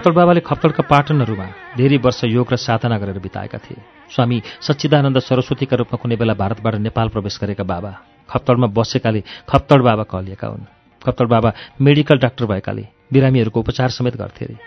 खप्तड 0.06 0.22
बाबाले 0.22 0.42
खप्तडका 0.46 0.84
पाटनहरूमा 0.86 1.46
धेरै 1.82 1.98
वर्ष 1.98 2.30
योग 2.30 2.54
र 2.54 2.62
साधना 2.62 2.98
गरेर 3.02 3.18
बिताएका 3.18 3.58
थिए। 3.58 3.82
स्वामी 4.14 4.38
सच्चिदानन्द 4.62 5.18
सरस्वतीका 5.18 5.82
रूपमा 5.82 5.98
कुनै 5.98 6.16
बेला 6.22 6.38
भारतबाट 6.38 6.76
नेपाल 6.78 7.10
प्रवेश 7.10 7.42
गरेका 7.42 7.66
बाबा 7.66 7.92
खप्तडमा 8.30 8.68
बसेकाले 8.70 9.22
खप्तड 9.50 9.82
बाबा 9.82 10.04
कहलिएका 10.06 10.46
हुन्। 10.46 10.70
खप्तड 11.02 11.26
बाबा 11.26 11.50
मेडिकल 11.82 12.18
डाक्टर 12.22 12.46
भएकाले 12.46 12.86
बिरामीहरूको 13.10 13.60
उपचार 13.66 13.90
समेत 13.90 14.14
गर्थे 14.22 14.46
अरे 14.46 14.58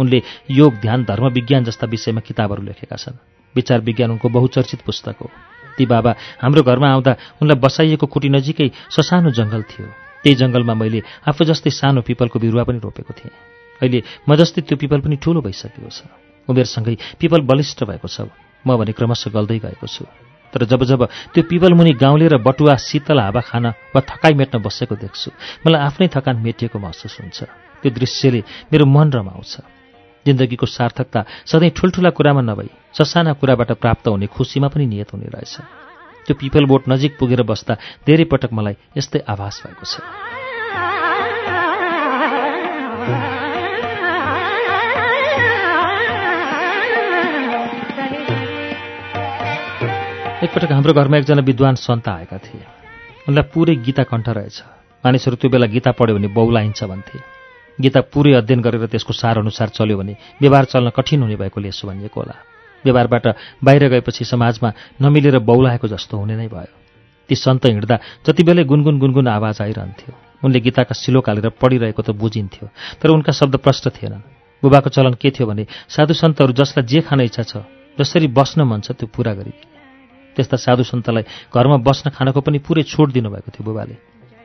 उनले 0.00 0.18
योग 0.56 0.80
ध्यान 0.80 1.04
धर्म 1.04 1.28
विज्ञान 1.28 1.68
जस्ता 1.68 1.86
विषयमा 1.92 2.24
किताबहरू 2.24 2.62
लेखेका 2.64 2.96
छन्। 2.96 3.20
विचार 3.54 3.84
विज्ञान 3.84 4.16
उनको 4.16 4.28
बहुचर्चित 4.32 4.80
पुस्तक 4.80 5.16
हो। 5.20 5.28
ती 5.76 5.84
बाबा 5.84 6.40
हाम्रो 6.40 6.62
घरमा 6.64 6.88
आउँदा 6.88 7.12
उनलाई 7.44 7.60
बसाइएको 7.60 8.06
कुटी 8.08 8.28
नजिकै 8.32 8.68
ससानो 8.88 9.28
जङ्गल 9.28 9.62
थियो। 9.68 9.86
त्यही 10.24 10.36
जङ्गलमा 10.40 10.74
मैले 10.80 11.04
आफू 11.28 11.44
जस्तै 11.44 11.70
सानो 11.84 12.00
पिपलको 12.00 12.40
बिरुवा 12.40 12.64
पनि 12.64 12.80
रोपेको 12.80 13.12
थिएँ। 13.12 13.36
अहिले 13.82 14.02
म 14.28 14.30
जस्तै 14.36 14.60
त्यो 14.62 14.76
पिपल 14.76 15.00
पनि 15.00 15.16
ठूलो 15.16 15.40
भइसकेको 15.42 15.90
छ। 15.90 16.08
उमेरसँगै 16.48 16.94
पिपल 17.20 17.40
बलिष्ठ 17.44 17.84
भएको 17.84 18.08
छ। 18.08 18.30
म 18.66 18.76
भने 18.76 18.92
क्रमशः 18.92 19.30
गल्दै 19.30 19.58
गएको 19.62 19.86
छु। 19.86 20.04
तर 20.52 20.64
जब 20.64 20.84
जब 20.84 21.00
त्यो 21.34 21.42
पिपल 21.50 21.74
मुनि 21.74 21.92
गाउँले 22.00 22.26
र 22.28 22.36
बटुवा 22.38 22.76
शीतल 22.78 23.18
हावा 23.20 23.40
खान 23.40 23.66
वा 23.92 24.00
थकाइ 24.00 24.34
मेट्न 24.34 24.58
बसेको 24.62 24.94
देख्छु 24.96 25.30
मलाई 25.66 25.80
आफ्नै 25.82 26.08
थकान 26.08 26.36
मेटिएको 26.40 26.78
महसुस 26.78 27.20
हुन्छ। 27.20 27.38
त्यो 27.82 27.90
दृश्यले 27.92 28.40
मेरो 28.72 28.84
मन 28.86 29.12
रमाउँछ। 29.12 29.54
जिन्दगीको 30.26 30.66
सार्थकता 30.66 31.20
सधैँ 31.46 31.70
ठुल्ठुला 31.70 32.10
कुरामा 32.10 32.42
नभई 32.42 32.70
ससाना 32.94 33.32
कुराबाट 33.38 33.70
प्राप्त 33.82 34.08
हुने 34.08 34.26
खुसीमा 34.26 34.68
पनि 34.68 34.86
नियत 34.86 35.12
हुने 35.12 35.28
रहेछ। 35.34 35.54
त्यो 36.26 36.34
पिपल 36.34 36.64
बोट 36.66 36.82
नजिक 36.88 37.18
पुगेर 37.18 37.42
बस्दा 37.42 37.74
धेरै 38.06 38.24
पटक 38.24 38.50
मलाई 38.50 38.74
यस्तै 38.96 39.22
आभास 39.28 39.62
भएको 39.66 39.84
छ। 39.84 40.45
एकपटक 50.46 50.72
हाम्रो 50.72 50.92
घरमा 50.94 51.16
एकजना 51.18 51.42
विद्वान 51.42 51.74
सन्त 51.74 52.08
आएका 52.08 52.38
थिए। 52.38 52.62
उनलाई 53.26 53.50
पुरै 53.50 53.74
गीता 53.82 54.02
कण्ठ 54.06 54.28
रहेछ। 54.38 54.56
मानिसहरू 55.04 55.36
त्यो 55.42 55.50
बेला 55.50 55.66
गीता 55.66 55.90
पढ्यो 55.98 56.14
भने 56.16 56.28
बौलाइन्छ 56.30 56.80
भन्थे। 56.86 57.18
गीता 57.78 58.00
पुरै 58.14 58.32
अध्ययन 58.40 58.60
गरेर 58.62 58.86
त्यसको 58.86 59.12
सार 59.12 59.38
अनुसार 59.42 59.68
चल्यो 59.74 59.96
भने 59.98 60.14
व्यवहार 60.40 60.64
चल्न 60.70 60.88
कठिन 60.94 61.22
हुने 61.22 61.36
भएकोले 61.36 61.68
यसो 61.68 61.88
भनिएको 61.90 62.20
होला। 62.20 62.34
व्यवहारबाट 62.84 63.26
बाहिर 63.58 63.82
गएपछि 63.90 64.24
समाजमा 64.24 64.70
नमिलेर 65.02 65.38
बौलाएको 65.42 65.86
जस्तो 65.90 66.14
हुने 66.14 66.36
नै 66.38 66.46
भयो। 66.46 66.74
ती 67.28 67.34
सन्त 67.34 67.66
हिँड्दा 67.66 67.96
जति 68.22 68.42
बेलै 68.46 68.64
गुनगुन 68.70 68.98
गुनगुन 69.02 69.26
आवाज 69.28 69.56
आइरहन्थ्यो। 69.66 70.12
उनले 70.46 70.60
गीताका 70.62 70.94
सिलो 70.94 71.20
कालेर 71.26 71.58
पढिरहेको 71.58 72.02
त 72.02 72.14
बुझिन्थ्यो 72.14 72.66
तर 73.02 73.08
उनका 73.10 73.32
शब्द 73.34 73.54
प्रष्ट 73.58 73.84
थिएनन्। 73.98 74.22
बुबाको 74.62 74.88
चलन 74.94 75.18
के 75.18 75.30
थियो 75.34 75.46
भने 75.50 75.66
साधु 75.90 76.14
सन्तहरू 76.14 76.52
जसलाई 76.54 76.86
जे 76.86 77.00
खान 77.02 77.20
इच्छा 77.26 77.42
छ 77.42 77.66
जसरी 77.98 78.26
बस्न 78.30 78.62
मन 78.62 78.80
छ 78.86 78.94
त्यो 78.94 79.10
पुरा 79.10 79.34
गरिदिए 79.34 79.75
त्यस्ता 80.36 80.56
साधु 80.56 80.84
सन्तलाई 80.84 81.24
घरमा 81.50 81.76
बस्न 81.80 82.10
खानको 82.12 82.40
पनि 82.40 82.58
पुरै 82.60 82.82
छोड 82.84 83.12
दिनुभएको 83.16 83.50
थियो 83.50 83.64
बुबाले। 83.64 83.96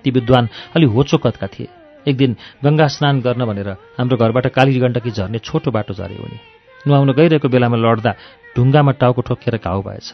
ती 0.04 0.10
विद्वान 0.12 0.50
अलि 0.76 0.86
होचो 0.88 1.18
कतका 1.20 1.48
थिए। 1.54 1.68
एक 2.08 2.16
दिन 2.18 2.32
गङ्गा 2.66 2.88
स्नान 2.88 3.22
गर्न 3.22 3.46
भनेर 3.46 3.70
हाम्रो 4.00 4.18
घरबाट 4.18 4.48
काली 4.58 4.80
गण्डकी 4.80 5.12
झर्ने 5.12 5.40
छोटो 5.40 5.70
बाटो 5.72 5.94
झरे 5.94 6.18
उनी। 6.18 6.40
नुहाउन 6.88 7.12
गइरहेको 7.14 7.48
बेलामा 7.54 7.78
लड्दा 7.78 8.12
ढुङ्गामा 8.58 8.92
टाउको 8.98 9.22
ठोकेर 9.22 9.56
घाउ 9.62 9.82
भएछ 9.86 10.08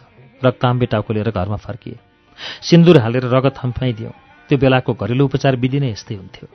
रक्ताम्बे 0.44 0.86
टाउको 0.92 1.14
लिएर 1.14 1.30
घरमा 1.32 1.56
फर्किए। 1.56 1.98
सिन्दुर 2.62 2.98
हालेर 3.00 3.26
रगत 3.32 3.54
थम्फाइदियौँ। 3.64 4.14
त्यो 4.50 4.58
बेलाको 4.58 4.94
घरेलु 4.94 5.24
उपचार 5.26 5.56
विधि 5.56 5.80
नै 5.80 5.90
यस्तै 5.96 6.16
हुन्थ्यो। 6.16 6.46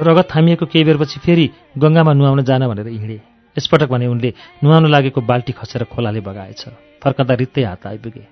रगत 0.00 0.26
थामिएको 0.32 0.64
केही 0.72 0.84
बेरपछि 0.88 1.18
फेरि 1.20 1.46
गङ्गामा 1.76 2.12
नुहाउन 2.16 2.40
जान 2.48 2.62
भनेर 2.72 2.88
हिँडे। 2.88 3.18
यसपटक 3.56 3.88
भने 3.92 4.06
उनले 4.08 4.30
नुहाउन 4.64 4.86
लागेको 4.88 5.20
बाल्टी 5.20 5.52
खसेर 5.52 5.84
खोलाले 5.92 6.20
बगाएछ। 6.24 6.87
फर्कँदा 7.02 7.34
रित्तै 7.34 7.62
हात 7.64 7.86
आइपुगे। 7.86 8.24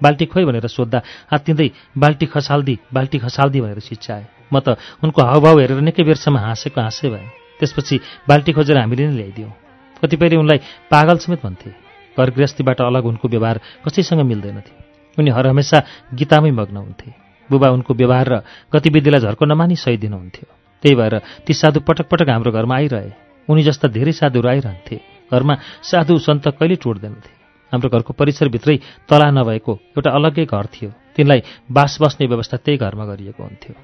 बाल्टी 0.00 0.26
खोइ 0.26 0.44
भनेर 0.44 0.66
सोद्धा 0.68 0.98
हात्तिँदै 1.30 1.68
बाल्टी 1.98 2.26
खसाल्दी 2.26 2.78
बाल्टी 2.92 3.18
खसाल्दी 3.18 3.60
भनेर 3.60 3.80
चिच्चाए 3.80 4.24
म 4.52 4.60
त 4.60 4.76
उनको 5.04 5.20
हावभाव 5.22 5.58
हेरेर 5.60 5.80
निकै 5.80 6.02
बेरसम्म 6.02 6.36
हाँसेको 6.38 6.80
हाँसे 6.80 7.08
भएँ। 7.08 7.28
त्यसपछि 7.60 7.96
बाल्टी 8.28 8.52
खोजेर 8.52 8.76
हामीले 8.78 9.06
नै 9.06 9.16
ल्याइदियौँ। 9.16 9.52
कतिपयले 10.00 10.36
उनलाई 10.36 10.58
पागल 10.90 11.16
समेत 11.20 11.40
भन्थे। 11.44 11.70
घर 12.16 12.28
गृहस्थीबाट 12.30 12.80
अलग 12.80 13.04
उनको 13.06 13.28
व्यवहार 13.28 13.60
कसैसँग 13.84 14.20
मिल्दैनथ्यो 14.24 14.76
उनी 15.18 15.30
हर 15.30 15.46
हमेसा 15.46 15.78
गीतामै 16.14 16.50
मग्न 16.50 16.76
हुन्थे। 16.76 17.10
बुबा 17.50 17.68
उनको 17.70 17.94
व्यवहार 17.94 18.28
र 18.28 18.34
गतिविधिलाई 18.72 19.20
झर्को 19.20 19.44
नमानी 19.44 19.76
सही 19.76 19.96
दिनुहुन्थ्यो 19.96 20.46
त्यही 20.82 20.94
भएर 20.96 21.14
ती 21.46 21.52
साधु 21.52 21.80
पटक 21.84 22.08
पटक 22.08 22.28
हाम्रो 22.28 22.50
घरमा 22.52 22.74
आइरहे। 22.76 23.12
उनी 23.48 23.62
जस्ता 23.62 23.88
धेरै 23.88 24.12
साधुहरू 24.12 24.48
आइरहन्थे। 24.48 24.96
घरमा 25.32 25.54
साधु 25.82 26.18
सन्त 26.18 26.48
कहिले 26.56 26.76
टोड्दैनथे। 26.80 27.39
हाम्रो 27.72 27.88
घरको 27.88 28.12
परिसरभित्रै 28.12 28.76
तला 29.08 29.30
नभएको 29.30 29.72
एउटा 29.96 30.10
अलग्गै 30.10 30.44
घर 30.44 30.66
थियो। 30.66 30.90
तिनलाई 31.16 31.40
बास 31.70 31.98
बस्ने 32.02 32.26
व्यवस्था 32.26 32.56
त्यही 32.64 32.78
घरमा 32.78 33.04
गरिएको 33.04 33.42
हुन्थ्यो। 33.42 33.74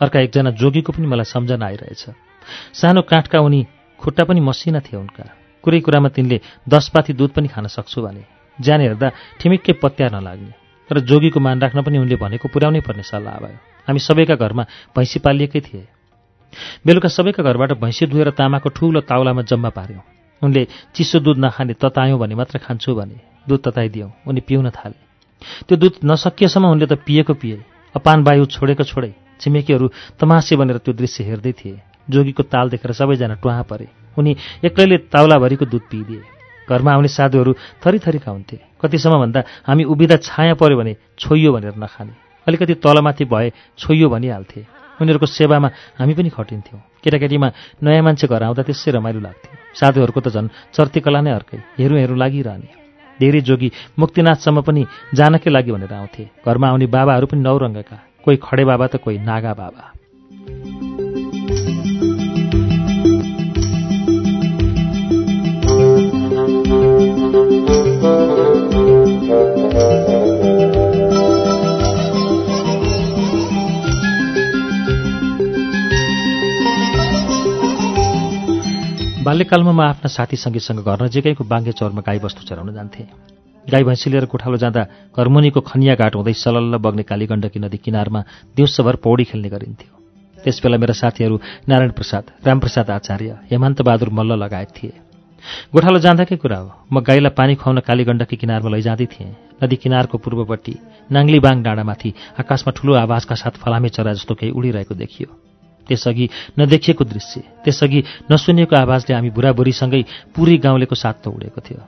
अर्का 0.00 0.18
एकजना 0.20 0.50
जोगीको 0.60 0.92
पनि 0.92 1.06
मलाई 1.06 1.24
सम्झना 1.24 1.66
आइरहेछ। 1.66 2.04
सानो 2.74 3.02
काठका 3.02 3.38
उनी 3.40 3.60
खुट्टा 4.00 4.24
पनि 4.24 4.40
मसिना 4.40 4.80
थिए 4.80 4.98
उनका। 5.00 5.24
कुरै 5.64 5.80
कुरामा 5.80 6.08
तिनले 6.08 6.40
दस 6.68 6.88
पाथी 6.88 7.12
दुध 7.12 7.30
पनि 7.32 7.48
खान 7.48 7.66
सक्छु 7.66 8.02
भने 8.02 8.24
ज्यान 8.58 8.80
हेर्दा 8.80 9.08
ठिमिक्कै 9.40 9.72
पत्या 9.80 10.08
नलाग्ने। 10.08 10.52
तर 10.90 11.00
जोगीको 11.00 11.40
मान 11.40 11.60
राख्न 11.60 11.82
पनि 11.82 11.98
उनले 11.98 12.16
भनेको 12.16 12.48
पुर्याउनै 12.48 12.80
पर्ने 12.80 13.02
सल्लाह 13.02 13.36
भयो। 13.40 13.58
हामी 13.88 14.00
सबैका 14.00 14.34
घरमा 14.36 14.64
भैँसी 14.96 15.18
पालिएकै 15.24 15.60
थिए। 15.60 15.84
बेलुका 16.86 17.08
सबैका 17.08 17.42
घरबाट 17.42 17.72
भैँसी 17.80 18.06
दुहेर 18.06 18.30
तामाको 18.36 18.68
ठुलो 18.68 19.00
ताउलामा 19.00 19.42
जम्मा 19.42 19.70
पार्यौँ। 19.72 20.04
उनले 20.42 20.62
चिसो 20.94 21.18
दुध 21.24 21.38
नखाने 21.40 21.74
ततायौँ 21.80 22.18
भने 22.20 22.34
मात्र 22.34 22.58
खान्छु 22.58 22.94
भने 22.94 23.33
दुध 23.48 23.60
तताइदियौँ 23.62 24.10
उनी 24.26 24.40
पिउन 24.40 24.70
थाले। 24.70 24.98
त्यो 25.68 25.76
दुध 25.76 25.94
नसकिएसम्म 26.04 26.66
उनले 26.66 26.86
त 26.86 26.94
पिएको 27.06 27.34
पिए। 27.34 27.58
अपान 27.94 28.22
वायु 28.22 28.44
छोडेको 28.46 28.84
छोडे। 28.84 29.14
छिमेकीहरू 29.40 29.86
तमासे 30.20 30.56
बनेर 30.56 30.78
त्यो 30.78 30.94
दृश्य 30.94 31.24
हेर्दै 31.24 31.52
थिए। 31.52 31.80
जोगीको 32.10 32.42
ताल 32.42 32.70
देखेर 32.70 32.92
सबैजना 32.92 33.34
टुहाँ 33.42 33.64
परे। 33.64 33.88
उनी 34.18 34.36
एक्लैले 34.64 34.96
ताउलाभरिको 35.12 35.64
दुध 35.64 35.84
पिइदिए। 35.90 36.22
घरमा 36.68 36.92
आउने 36.92 37.08
साधुहरू 37.08 37.52
थरी 37.84 37.98
थरीका 37.98 38.30
हुन्थे 38.30 38.58
कतिसम्म 38.80 39.18
भन्दा 39.20 39.40
हामी 39.66 39.84
उभिँदा 39.84 40.16
छाया 40.16 40.54
पऱ्यो 40.54 40.76
भने 40.78 40.96
छोइयो 41.18 41.52
भनेर 41.52 41.74
नखाने। 41.76 42.12
अलिकति 42.46 42.74
तलमाथि 42.80 43.24
भए 43.24 43.52
छोइयो 43.78 44.08
भनिहाल्थे। 44.08 44.60
उनीहरूको 45.00 45.26
सेवामा 45.26 45.68
हामी 45.98 46.14
पनि 46.14 46.30
खटिन्थ्यौँ। 46.30 46.80
केटाकेटीमा 47.02 47.48
नयाँ 47.82 48.02
मान्छे 48.02 48.26
घर 48.26 48.42
आउँदा 48.42 48.62
त्यसै 48.62 48.90
रमाइलो 48.96 49.20
लाग्थ्यो। 49.20 49.52
साधुहरूको 49.74 50.20
त 50.20 50.28
झन् 50.28 50.48
चर्तीकला 50.72 51.20
नै 51.20 51.32
अर्कै। 51.34 51.58
हेरौँ 51.78 51.98
हेरौँ 51.98 52.16
लागिरहने। 52.16 52.83
धेरै 53.20 53.40
जोगी 53.40 53.68
मुक्तिनाथसम्म 53.98 54.60
पनि 54.60 54.82
जानकै 55.14 55.50
लागि 55.50 55.70
भनेर 55.72 55.92
आउँथे। 55.92 56.24
घरमा 56.46 56.66
आउने 56.68 56.86
बाबाहरू 56.86 57.26
पनि 57.26 57.40
नौरङ्गका। 57.40 57.96
कोही 58.24 58.36
खडे 58.42 58.64
बाबा 58.64 58.86
त 58.86 58.96
कोही 58.96 59.18
नागा 59.18 59.52
बाबा। 59.54 59.84
बाल्यकालमा 79.34 79.72
म 79.74 79.82
आफ्ना 79.82 80.08
साथी 80.14 80.38
सङ्गीतसँग 80.38 80.86
घर 80.86 81.10
नजिकैको 81.10 81.42
बाङ्गे 81.42 81.74
चौरमा 81.74 82.06
गाईबस्तु 82.06 82.46
चराउन 82.46 82.70
जान्थेँ। 82.70 83.06
गाई 83.66 83.82
भैँसी 83.82 84.06
लिएर 84.14 84.30
गोठालो 84.30 84.56
जाँदा 84.62 85.10
घरमुनिको 85.10 85.58
खनिया 85.58 85.94
घाट 85.98 86.14
हुँदै 86.14 86.34
सलल्ल 86.38 86.78
बग्ने 86.78 87.02
कालीगण्डकी 87.02 87.58
नदी 87.58 87.78
किनारमा 87.82 88.20
दिउँसोभर 88.54 88.94
पौडी 89.02 89.24
खेल्ने 89.26 89.50
गरिन्थ्यो। 89.50 89.90
त्यसबेला 90.38 90.76
मेरा 90.78 90.94
साथीहरू 90.94 91.36
नारायण 91.66 91.90
प्रसाद 91.98 92.24
रामप्रसाद 92.46 92.90
आचार्य 92.94 93.50
हेमन्त 93.50 93.82
बहादुर 93.82 94.10
मल्ल 94.14 94.38
लगायत 94.38 94.70
थिए। 94.70 94.94
गोठालो 95.74 95.98
जाँदाकै 95.98 96.36
कुरा 96.38 96.58
हो। 96.62 96.70
म 96.94 97.02
गाईलाई 97.02 97.34
पानी 97.34 97.54
खुवाउन 97.58 97.82
कालीगण्डकी 97.82 98.36
किनारमा 98.38 98.70
लैजाँदै 98.70 99.06
थिएँ। 99.10 99.34
नदी 99.58 99.76
किनारको 99.82 100.14
पूर्वपट्टि 100.22 100.74
नाङ्लीबाङ 101.10 101.56
डाँडामाथि 101.66 102.10
आकाशमा 102.38 102.70
ठुलो 102.70 102.92
आवाजका 103.02 103.34
साथ 103.34 103.58
फलामे 103.58 103.90
चरा 103.98 104.14
जस्तो 104.14 104.34
केही 104.38 104.54
उडिरहेको 104.54 104.94
देखियो। 104.94 105.28
त्यसअघि 105.88 106.26
नदेखिएको 106.58 107.04
दृश्य 107.04 107.40
त्यसअघि 107.64 108.00
नसुनिएको 108.30 108.76
आवाजले 108.76 109.12
हामी 109.14 109.30
बुढाबुढीसँगै 109.36 110.02
पुरै 110.34 110.56
गाउँलेको 110.64 110.94
साथ 110.94 111.16
त 111.22 111.28
उडेको 111.28 111.60
थियो। 111.60 111.80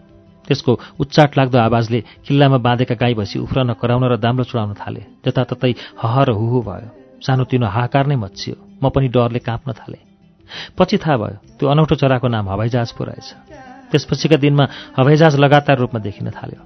त्यसको 0.46 0.72
उच्चाट 1.00 1.38
लाग्दो 1.38 1.58
आवाजले 1.58 2.00
किल्लामा 2.26 2.58
बाँधेका 2.62 2.94
गाई 2.94 3.14
भैँसी 3.18 3.38
उफ्रन 3.42 3.72
कराउन 3.82 4.04
र 4.12 4.16
दाम्रो 4.16 4.44
चुडाउन 4.44 4.74
थाले। 4.78 5.02
जताततै 5.26 5.72
हह 6.02 6.14
र 6.22 6.30
हुहु 6.38 6.60
भयो। 6.62 6.88
सानोतिनो 7.26 7.66
हाहाकार 7.66 8.06
नै 8.06 8.16
मचियो 8.16 8.54
म 8.82 8.84
पनि 8.94 9.08
डरले 9.08 9.40
काँप्न 9.42 9.72
थालेँ। 9.72 10.02
पछि 10.78 10.96
थाहा 11.02 11.16
भयो 11.16 11.36
त्यो 11.58 11.66
अनौठो 11.66 11.94
चराको 11.98 12.28
नाम 12.28 12.46
हवाईजहाज 12.48 12.90
पो 12.94 13.02
रहेछ। 13.04 13.28
त्यसपछिका 13.90 14.36
दिनमा 14.36 14.64
हवाईजहाज 14.98 15.34
लगातार 15.42 15.76
रूपमा 15.82 16.00
देखिन 16.06 16.30
थाल्यो। 16.30 16.60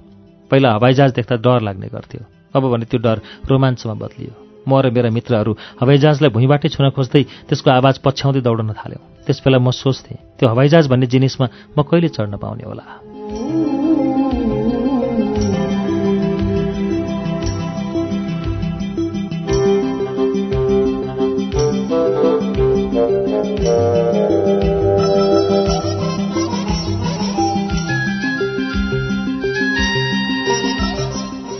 पहिला 0.51 0.69
हवाईजहाज 0.77 1.11
देख्दा 1.17 1.35
डर 1.41 1.59
लाग्ने 1.65 1.87
गर्थ्यो। 1.89 2.21
अब 2.53 2.63
भने 2.69 2.85
त्यो 2.85 2.99
डर 3.01 3.17
रोमाञ्चमा 3.49 3.93
बदलियो। 3.97 4.50
म 4.67 4.71
र 4.81 4.89
मेरा 4.93 5.09
मित्रहरू 5.09 5.51
हवाईजहाजलाई 5.81 6.31
भुइँबाटै 6.35 6.69
छुन 6.75 6.89
खोज्दै 6.95 7.23
त्यसको 7.49 7.69
आवाज 7.71 7.95
पछ्याउँदै 8.05 8.41
दौडन 8.45 8.71
थाल्यौँ। 8.77 9.03
त्यसबेला 9.25 9.59
म 9.59 9.69
सोच्थेँ 9.71 10.17
त्यो 10.37 10.49
हवाईजहाज 10.49 10.85
भन्ने 10.91 11.07
जिनिसमा 11.13 11.47
म 11.77 11.81
कहिले 11.81 12.09
चढ्न 12.15 12.37
पाउने 12.37 12.65
होला? 12.69 12.85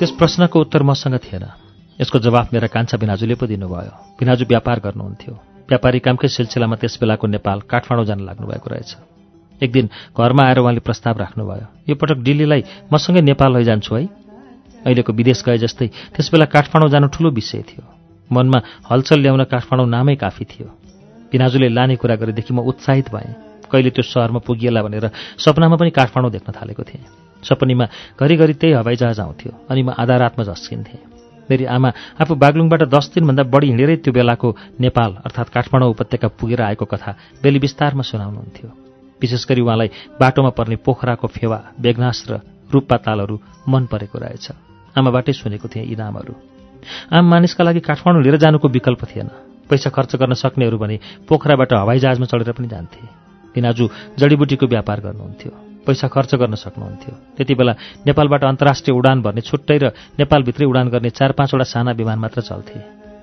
त्यस 0.02 0.12
प्रश्नको 0.18 0.60
उत्तर 0.60 0.82
मसँग 0.82 1.18
थिएन। 1.22 1.46
यसको 2.02 2.20
जवाफ 2.20 2.54
मेरा 2.54 2.68
कान्छा 2.68 2.98
बिनाजुले 2.98 3.36
पो 3.38 3.46
दिनुभयो। 3.46 3.94
बिनाजु 4.18 4.46
व्यापार 4.50 4.80
गर्नुहुन्थ्यो। 4.82 5.34
व्यापारी 5.70 6.00
कामकै 6.02 6.28
सिलसिलामा 6.28 6.76
त्यस 6.82 6.98
बेलाको 6.98 7.28
नेपाल 7.28 7.60
काठमाडौँ 7.70 8.06
जान 8.06 8.20
लाग्नुभएको 8.26 8.68
रहेछ। 8.74 8.92
एक 9.62 9.72
दिन 9.72 9.86
घरमा 10.18 10.44
आएर 10.44 10.60
उहाँले 10.60 10.82
प्रस्ताव 10.82 11.16
राख्नुभयो 11.22 11.68
यो 11.90 11.96
पटक 11.96 12.18
दिल्लीलाई 12.26 12.90
मसँगै 12.90 13.22
नेपाल 13.22 13.50
लैजान्छु 13.54 13.96
है। 13.96 14.04
अहिलेको 14.82 15.14
विदेश 15.14 15.44
गए 15.46 15.58
जस्तै 15.62 15.88
त्यसबेला 16.18 16.46
काठमाडौँ 16.50 16.90
जानु 16.90 17.08
ठुलो 17.14 17.30
विषय 17.30 17.62
थियो। 17.70 17.86
मनमा 18.34 18.60
हलचल 18.90 19.20
ल्याउन 19.22 19.44
काठमाडौँ 19.46 19.88
नामै 19.88 20.16
काफी 20.18 20.46
थियो। 20.50 20.68
बिनाजुले 21.30 21.70
लाने 21.70 21.96
कुरा 22.02 22.16
गरेदेखि 22.18 22.54
म 22.54 22.66
उत्साहित 22.66 23.14
भएँ। 23.14 23.70
कहिले 23.70 23.90
त्यो 23.94 24.04
सहरमा 24.04 24.42
पुगिएला 24.42 24.82
भनेर 24.82 25.06
सपनामा 25.38 25.76
पनि 25.78 25.94
काठमाडौँ 25.94 26.32
देख्न 26.34 26.50
थालेको 26.50 26.84
थिएँ। 26.84 27.06
सपनीमा 27.46 27.86
घरिघरि 28.18 28.54
त्यही 28.58 28.74
हवाईजहाज 28.74 29.20
आउँथ्यो 29.20 29.52
अनि 29.70 29.82
म 29.86 29.90
आधा 29.94 30.18
रातमा 30.18 30.44
झस्किन्थेँ। 30.50 31.11
मेरी 31.52 31.66
आमा 31.68 31.90
आफू 32.22 32.34
बागलुङबाट 32.36 32.82
दस 32.88 33.12
दिनभन्दा 33.14 33.44
बढी 33.54 33.68
हिँडेरै 33.68 33.96
त्यो 34.04 34.14
बेलाको 34.14 34.50
नेपाल 34.80 35.12
अर्थात् 35.26 35.54
काठमाडौँ 35.54 35.90
उपत्यका 35.90 36.28
पुगेर 36.40 36.62
आएको 36.62 36.86
कथा 36.86 37.12
बेली 37.44 37.60
विस्तारमा 37.60 38.04
सुनाउनुहुन्थ्यो। 38.04 38.70
विशेष 39.22 39.44
गरी 39.46 39.62
उहाँलाई 39.62 39.90
बाटोमा 40.20 40.52
पर्ने 40.58 40.76
पोखराको 40.86 41.28
फेवा 41.28 41.60
बेगनास 41.78 42.20
र 42.30 42.40
रूपा 42.74 42.98
तालहरू 42.98 43.36
मन 43.68 43.86
परेको 43.92 44.18
रहेछ। 44.18 44.48
आमाबाटै 44.96 45.34
सुनेको 45.34 45.68
थिएँ 45.68 45.86
यी 45.86 45.96
नामहरू। 45.96 46.34
आम 47.12 47.26
मानिसका 47.30 47.64
लागि 47.64 47.80
काठमाडौँ 47.80 48.24
लिएर 48.24 48.38
जानुको 48.38 48.68
विकल्प 48.68 49.02
थिएन। 49.06 49.30
पैसा 49.70 49.90
खर्च 49.90 50.16
गर्न 50.16 50.34
सक्नेहरू 50.34 50.78
भने 50.78 51.00
पोखराबाट 51.30 51.74
हवाईजहाजमा 51.74 52.26
चढेर 52.26 52.52
पनि 52.52 52.68
जान्थे। 52.68 53.04
तिनाजु 53.56 53.86
जडीबुटीको 54.20 54.66
व्यापार 54.68 55.00
गर्नुहुन्थ्यो। 55.00 55.70
पैसा 55.82 56.08
खर्च 56.08 56.36
गर्न 56.36 56.56
सक्नुहुन्थ्यो। 56.56 57.13
त्यति 57.38 57.54
बेला 57.56 57.74
नेपालबाट 58.06 58.44
अन्तर्राष्ट्रिय 58.44 58.98
उडान 58.98 59.22
भर्ने 59.22 59.41
छुट्टै 59.41 59.78
र 59.78 59.86
नेपालभित्रै 60.20 60.65
उडान 60.65 60.88
गर्ने 60.89 61.10
चार 61.10 61.32
पाँचवटा 61.32 61.63
साना 61.63 61.91
विमान 61.91 62.20
मात्र 62.20 62.41
चल्थे। 62.41 62.80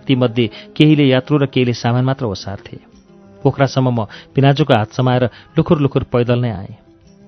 तीमध्ये 0.07 0.47
केहीले 0.77 1.07
यात्रु 1.09 1.39
र 1.39 1.47
केहीले 1.47 1.73
सामान 1.73 2.05
मात्र 2.05 2.27
ओसार्थे। 2.27 2.77
पोखरासम्म 3.43 3.89
म 3.89 4.07
पिनाजुको 4.35 4.75
हात 4.75 4.91
समाएर 4.93 5.25
लुखुर 5.57 5.79
लुखुर 5.79 6.03
पैदल 6.11 6.39
नै 6.41 6.51
आएँ। 6.51 6.75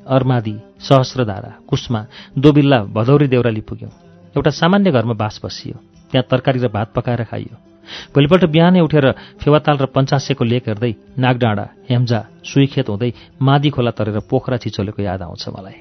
अर्मादी 0.06 0.56
सहस्रधारा 0.82 1.52
कुस्मा 1.68 2.00
दोबिल्ला 2.34 2.78
भदौरी 2.90 3.26
देउराली 3.28 3.60
पुग्यौँ। 3.60 3.90
एउटा 4.34 4.50
सामान्य 4.50 4.90
घरमा 4.90 5.14
बास 5.14 5.40
बसियो। 5.44 5.76
त्यहाँ 6.10 6.26
तरकारी 6.30 6.58
र 6.58 6.68
भात 6.68 6.92
पकाएर 6.96 7.24
खाइयो। 7.30 7.69
भोलिपल्ट 8.14 8.44
बिहानै 8.54 8.80
उठेर 8.80 9.06
फेवाताल 9.40 9.76
र 9.82 9.86
पञ्चासेको 9.94 10.44
लेक 10.44 10.64
हेर्दै 10.68 10.92
नागडाँडा 11.18 11.66
हेम्जा 11.90 12.20
सुईखेत 12.44 12.88
हुँदै 12.90 13.10
मादी 13.42 13.70
खोला 13.74 13.92
तरेर 13.98 14.18
पोखरा 14.30 14.56
छिचोलेको 14.62 15.00
याद 15.02 15.22
आउँछ 15.22 15.44
मलाई। 15.54 15.78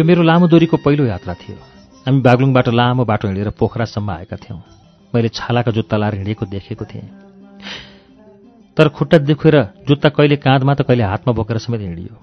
यो 0.00 0.04
मेरो 0.04 0.22
लामो 0.24 0.46
दूरीको 0.48 0.76
पहिलो 0.80 1.04
यात्रा 1.04 1.34
थियो। 1.36 1.56
हामी 2.06 2.20
बागलुङबाट 2.24 2.68
लामो 2.72 3.04
बाटो 3.04 3.28
हिँडेर 3.28 3.50
पोखरासम्म 3.60 4.10
आएका 4.10 4.36
थियौँ। 4.36 4.79
मैले 5.14 5.28
छालाका 5.28 5.70
जुत्ता 5.72 5.96
लाएर 5.96 6.14
हिँडेको 6.14 6.46
देखेको 6.46 6.84
थिएँ। 6.84 7.08
तर 8.76 8.88
खुट्टा 8.88 9.18
दुखेर 9.20 9.56
जुत्ता 9.88 10.08
कहिले 10.08 10.36
काँधमा 10.36 10.74
त 10.74 10.82
कहिले 10.86 11.04
हातमा 11.04 11.32
बोकेर 11.34 11.58
समेत 11.58 11.80
हिँडियो। 11.80 12.14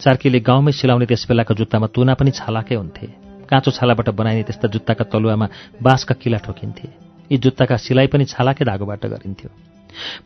चार्कीले 0.00 0.40
गाउँमै 0.40 0.72
सिलाउने 0.72 1.06
त्यस 1.06 1.26
बेलाका 1.28 1.54
जुत्तामा 1.54 1.86
तुना 1.94 2.14
पनि 2.14 2.30
छालाकै 2.30 2.74
हुन्थे। 2.74 3.06
काँचो 3.46 3.70
छालाबाट 3.70 4.08
बनाइने 4.10 4.42
त्यस्ता 4.42 4.68
जुत्ताका 4.68 5.04
तलुवामा 5.06 5.46
बाँसका 5.78 6.14
किला 6.18 6.38
ठोकिन्थे। 6.42 6.88
यी 7.30 7.36
जुत्ताका 7.38 7.76
सिलाइ 7.76 8.06
पनि 8.10 8.24
छालाकै 8.26 8.64
धागोबाट 8.64 9.06
गरिन्थ्यो। 9.06 9.50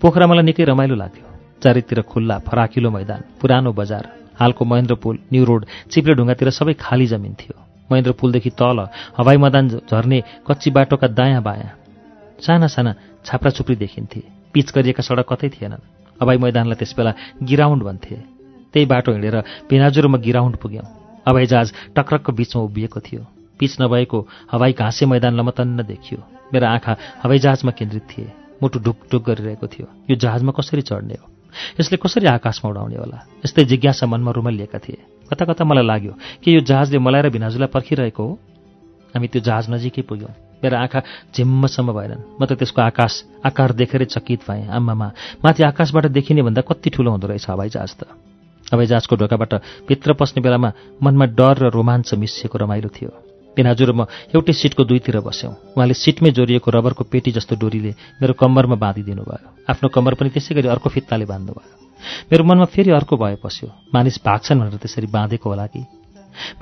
पोखरा 0.01 0.27
मलाई 0.27 0.45
निकै 0.49 0.65
रमाइलो 0.65 0.95
लाग्थ्यो। 0.97 1.27
चारैतिर 1.63 2.01
खुल्ला 2.09 2.39
फराकिलो 2.49 2.91
मैदान 2.91 3.21
पुरानो 3.41 3.73
बजार 3.73 4.05
हालको 4.41 4.65
महेन्द्र 4.65 4.95
पुल 5.03 5.19
न्यू 5.33 5.45
रोड 5.45 5.65
चिप्ले 5.93 6.15
ढुङ्गातिर 6.15 6.51
सबै 6.51 6.75
खाली 6.81 7.07
जमिन 7.13 7.35
थियो। 7.35 7.55
महेन्द्र 7.91 8.13
पुलदेखि 8.17 8.51
तल 8.51 8.79
हवाई 9.19 9.37
मैदान 9.37 9.69
झर्ने 9.85 10.19
कच्ची 10.47 10.71
बाटोका 10.71 11.07
दायाँ 11.13 11.43
बायाँ 11.43 11.71
साना 12.41 12.67
साना 12.67 12.95
छाप्रा 13.25 13.51
छुप्री 13.51 13.77
देखिन्थे। 13.77 14.23
पिच 14.55 14.73
गरिएका 14.75 15.03
सडक 15.03 15.27
कतै 15.33 15.49
थिएनन्। 15.49 15.83
हवाई 16.21 16.37
मैदानलाई 16.37 16.79
त्यसबेला 16.79 17.13
गिराउन्ड 17.43 17.83
भन्थे। 17.83 18.17
त्यही 18.73 18.87
बाटो 18.87 19.13
हिँडेर 19.13 19.37
पिनाजुर 19.69 20.07
म 20.07 20.17
गिराउन्ड 20.17 20.57
पुग्यौँ। 20.57 20.87
हवाईजहाज 21.29 21.73
टक्रक्क 21.97 22.31
बिचमा 22.31 22.63
उभिएको 22.63 23.01
थियो। 23.01 23.23
पिच 23.59 23.77
नभएको 23.81 24.19
हवाई 24.53 24.73
घाँसे 24.73 25.07
मैदान 25.07 25.35
लमतन्न 25.35 25.83
देखियो। 25.83 26.19
मेरा 26.55 26.71
आँखा 26.71 26.97
हवाईजहाजमा 27.23 27.71
केन्द्रित 27.71 28.05
थिए। 28.11 28.33
मुटु 28.63 28.79
ढुकढुक 28.79 29.23
गरिरहेको 29.25 29.67
थियो। 29.67 29.87
यो 30.11 30.17
जहाजमा 30.17 30.53
कसरी 30.53 30.83
चढ्ने 30.83 31.15
हो? 31.15 31.27
यसले 31.81 31.97
कसरी 31.99 32.27
आकाशमा 32.27 32.71
उडाउने 32.71 32.97
होला? 32.97 33.19
यस्तै 33.45 33.65
जिज्ञासा 33.65 34.07
मनमा 34.07 34.31
रुमलिएका 34.31 34.79
थिए। 34.79 34.99
कता 35.31 35.45
कता 35.45 35.65
मलाई 35.65 35.85
लाग्यो 35.85 36.13
कि 36.43 36.55
यो 36.55 36.61
जहाजले 36.61 36.99
मलाई 36.99 37.23
र 37.23 37.29
भिनाजुलाई 37.31 37.69
पर्खिरहेको 37.69 38.23
हो। 38.23 38.33
हामी 39.15 39.29
त्यो 39.29 39.43
जहाज 39.43 39.71
नजिकै 39.71 40.03
पुग्यौँ। 40.03 40.48
मेरा 40.63 40.81
आँखा 40.81 41.01
झिम्मसम्म 41.35 41.93
भएनन् 41.93 42.23
म 42.41 42.45
त 42.47 42.59
त्यसको 42.59 42.81
आकाश 42.83 43.13
आकार 43.47 43.73
देखेरै 43.73 44.05
चकित 44.05 44.41
भएँ। 44.49 44.67
आम्मामा 44.69 45.09
माथि 45.45 45.63
आकाशबाट 45.63 46.07
देखिने 46.11 46.43
भन्दा 46.43 46.63
कति 46.67 46.91
ठुलो 46.91 47.11
हुँदो 47.11 47.27
रहेछ 47.27 47.47
हवाईजहाज 47.51 47.93
त। 47.95 48.03
हवाईजहाजको 48.73 49.17
ढोकाबाट 49.17 49.55
भित्र 49.89 50.13
पस्ने 50.19 50.43
बेलामा 50.43 50.73
मनमा 51.03 51.27
डर 51.33 51.57
र 51.63 51.71
रोमाञ्च 51.71 52.15
मिसिएको 52.15 52.59
रमाइलो 52.59 52.89
थियो। 52.91 53.11
पिनाजु 53.57 53.85
र 53.87 53.93
म 53.93 54.07
एउटै 54.35 54.53
सिटको 54.53 54.85
दुईतिर 54.85 55.19
बस्यौँ। 55.19 55.75
उहाँले 55.75 55.95
सिटमै 55.95 56.31
जोडिएको 56.31 56.69
रबरको 56.71 57.05
पेटी 57.11 57.31
जस्तो 57.33 57.57
डोरीले 57.57 57.93
मेरो 58.23 58.33
कम्मरमा 58.39 58.77
बाँधिदिनु 58.77 59.23
भयो 59.25 59.67
आफ्नो 59.67 59.89
कम्मर 59.89 60.15
पनि 60.15 60.31
त्यसै 60.31 60.55
गरी 60.55 60.69
अर्को 60.69 60.89
फित्ताले 60.91 61.25
बाँध्नुभयो। 61.27 61.75
मेरो 62.31 62.45
मनमा 62.45 62.67
फेरि 62.71 62.91
अर्को 62.95 63.17
भए 63.17 63.37
पस्यो। 63.43 63.69
मानिस 63.95 64.23
भाग्छन् 64.23 64.61
भनेर 64.61 64.79
त्यसरी 64.79 65.07
बाँधेको 65.11 65.51
होला 65.51 65.67
कि? 65.67 65.83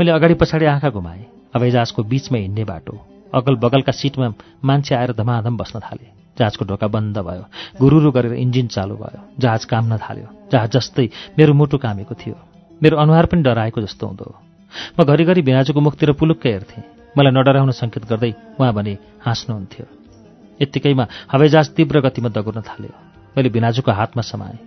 मैले 0.01 0.11
अगाडि 0.17 0.35
पछाडि 0.41 0.65
आँखा 0.65 0.89
घुमाएँ। 0.89 1.25
हवाईजहाजको 1.53 2.03
बिचमा 2.03 2.39
हिँड्ने 2.39 2.65
बाटो। 2.65 3.16
अगल 3.35 3.55
बगलका 3.57 3.93
सिटमा 3.93 4.33
मान्छे 4.65 4.95
आएर 4.95 5.13
धमाधम 5.13 5.57
बस्न 5.57 5.81
थाले। 5.81 6.07
जहाजको 6.39 6.65
ढोका 6.65 6.87
बन्द 6.87 7.19
भयो। 7.19 7.45
गुरुरु 7.81 8.11
गरेर 8.13 8.33
इन्जिन 8.33 8.67
चालु 8.67 8.95
भयो। 8.97 9.21
जहाज 9.39 9.65
काम्न 9.65 9.97
थाल्यो। 9.97 10.29
जहाज 10.53 10.71
जस्तै 10.71 11.09
मेरो 11.39 11.55
मुटु 11.55 11.79
कामेको 11.79 12.15
थियो। 12.15 12.37
मेरो 12.83 12.97
अनुहार 12.97 13.27
पनि 13.27 13.43
डराएको 13.43 13.81
जस्तो 13.81 14.07
हुँदो। 14.07 14.35
म 15.01 15.05
घरिघरि 15.05 15.43
भिनाजुको 15.43 15.81
मुखतिर 15.81 16.13
पुलुक्कै 16.13 16.53
हेर्थेँ। 16.53 16.85
मलाई 17.19 17.33
नडराउन 17.33 17.71
सङ्केत 17.71 18.05
गर्दै 18.05 18.33
उहाँ 18.61 18.73
भने 18.73 18.99
हाँस्नुहुन्थ्यो। 19.25 19.87
यत्तिकैमा 20.61 21.07
हवाईजहाज 21.33 21.69
तीव्र 21.77 22.01
गतिमा 22.01 22.29
दगुर्न 22.29 22.61
थाल्यो। 22.61 22.93
मैले 23.37 23.49
भिनाजुको 23.49 23.93
हातमा 23.93 24.23
समाएँ। 24.23 24.59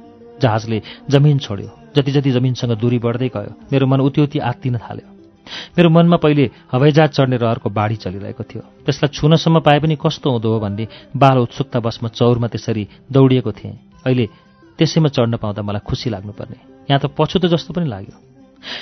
जहाजले 0.41 0.81
जमिन 1.09 1.37
छोड्यो। 1.37 1.69
जति 1.95 2.11
जति 2.11 2.31
जमिनसँग 2.31 2.73
दूरी 2.79 2.99
बढ्दै 2.99 3.29
गयो 3.29 3.53
मेरो 3.71 3.85
मन 3.87 3.99
उति 4.01 4.21
उति 4.21 4.39
आत्तिन 4.39 4.77
थाल्यो। 4.77 5.18
मेरो 5.77 5.89
मनमा 5.89 6.17
पहिले 6.17 6.49
हवाईजहाज 6.71 7.09
चढ्ने 7.09 7.37
रहरको 7.37 7.69
बाढी 7.69 7.95
चलिरहेको 7.95 8.43
थियो। 8.43 8.61
त्यसलाई 8.85 9.09
छुनसम्म 9.13 9.59
पाए 9.59 9.79
पनि 9.79 9.95
कस्तो 9.95 10.27
हुँदो 10.31 10.49
हो 10.53 10.59
भन्ने 10.59 10.87
बाल 11.17 11.37
उत्सुकता 11.37 11.79
बसमा 11.79 12.09
चौरमा 12.09 12.47
त्यसरी 12.47 12.87
दौडिएको 13.11 13.51
थिएँ। 13.51 13.77
अहिले 14.05 14.25
त्यसैमा 14.77 15.09
चढ्न 15.09 15.37
पाउँदा 15.37 15.61
मलाई 15.61 15.81
खुसी 15.85 16.09
लाग्नुपर्ने। 16.09 16.57
यहाँ 16.89 16.99
त 16.99 17.05
पछुतो 17.17 17.47
जस्तो 17.47 17.73
पनि 17.73 17.85
लाग्यो। 17.85 18.15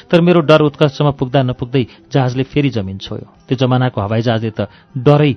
तर 0.10 0.22
मेरो 0.22 0.40
डर 0.42 0.62
उत्कर्षमा 0.62 1.12
पुग्दा 1.12 1.42
नपुग्दै 1.44 1.84
जहाजले 2.14 2.44
फेरि 2.44 2.70
जमिन 2.70 2.98
छोयो। 2.98 3.28
त्यो 3.48 3.58
जमानाको 3.58 4.02
हवाईजहाजले 4.02 4.52
त 4.58 4.70
डरै 4.98 5.34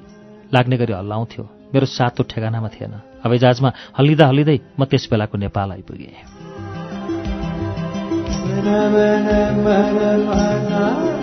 लाग्ने 0.55 0.77
गरी 0.77 0.93
हल्लाउँथ्यो। 0.93 1.45
मेरो 1.75 1.87
सातो 1.87 2.23
ठेगानामा 2.23 2.69
थिएन। 2.69 2.95
हवाईजहाजमा 3.25 3.71
हल्लिँदा 3.99 4.25
हल्लिँदै 4.27 4.59
म 4.79 4.85
त्यस 4.85 5.09
बेलाको 5.11 5.37
नेपाल 5.39 5.69
आइपुगेँ। 5.73 6.15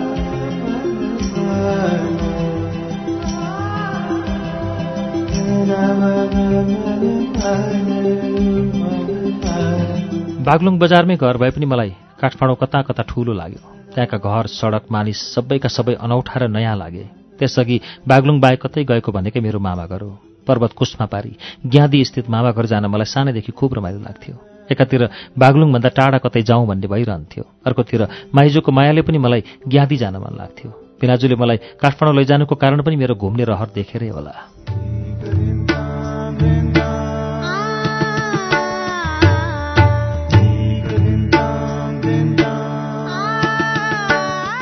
बागलुङ 10.44 10.78
बजारमै 10.78 11.16
घर 11.16 11.36
भए 11.36 11.50
पनि 11.50 11.66
मलाई 11.66 11.90
काठमाडौँ 12.20 12.56
कता 12.56 12.82
कता 12.82 13.02
ठूलो 13.02 13.32
लाग्यो। 13.32 13.60
त्यहाँका 13.94 14.18
घर 14.18 14.46
सडक 14.46 14.82
मानिस 14.90 15.18
सबैका 15.34 15.68
सबै 15.68 15.94
अनौठा 15.94 16.40
र 16.40 16.48
नयाँ 16.48 16.76
लागे। 16.76 17.04
त्यसअघि 17.38 17.80
बागलुङ 18.08 18.40
बाहेक 18.40 18.66
कतै 18.66 18.84
गएको 18.84 19.12
भनेकै 19.12 19.40
मेरो 19.40 19.58
मामा 19.58 19.86
घर 19.86 20.00
हो। 20.00 20.18
पर्वत 20.46 20.72
कुष्मा 20.72 21.06
पारी 21.06 21.36
ज्ञादी 21.66 22.04
स्थित 22.04 22.30
मामा 22.30 22.50
घर 22.50 22.66
जान 22.66 22.86
मलाई 22.86 23.04
सानैदेखि 23.04 23.52
खुब 23.52 23.74
रमाइलो 23.74 24.00
लाग्थ्यो। 24.00 24.34
एकातिर 24.72 25.08
बागलुङभन्दा 25.38 25.88
टाढा 25.88 26.18
कतै 26.18 26.42
जाउँ 26.42 26.66
भन्ने 26.66 26.86
भइरहन्थ्यो। 26.86 27.44
अर्कोतिर 27.66 28.08
माइजूको 28.34 28.72
मायाले 28.72 29.02
पनि 29.02 29.18
मलाई 29.18 29.44
ज्ञादी 29.68 29.96
जान 29.96 30.16
मन 30.16 30.32
लाग्थ्यो। 30.38 30.70
पिनाजुले 31.00 31.36
मलाई 31.36 31.56
काठमाडौँ 31.56 32.16
लैजानुको 32.16 32.54
कारण 32.54 32.82
पनि 32.82 32.96
मेरो 32.96 33.14
घुम्ने 33.14 33.44
रहर 33.44 33.68
देखेरै 33.74 34.08
होला। 34.08 34.34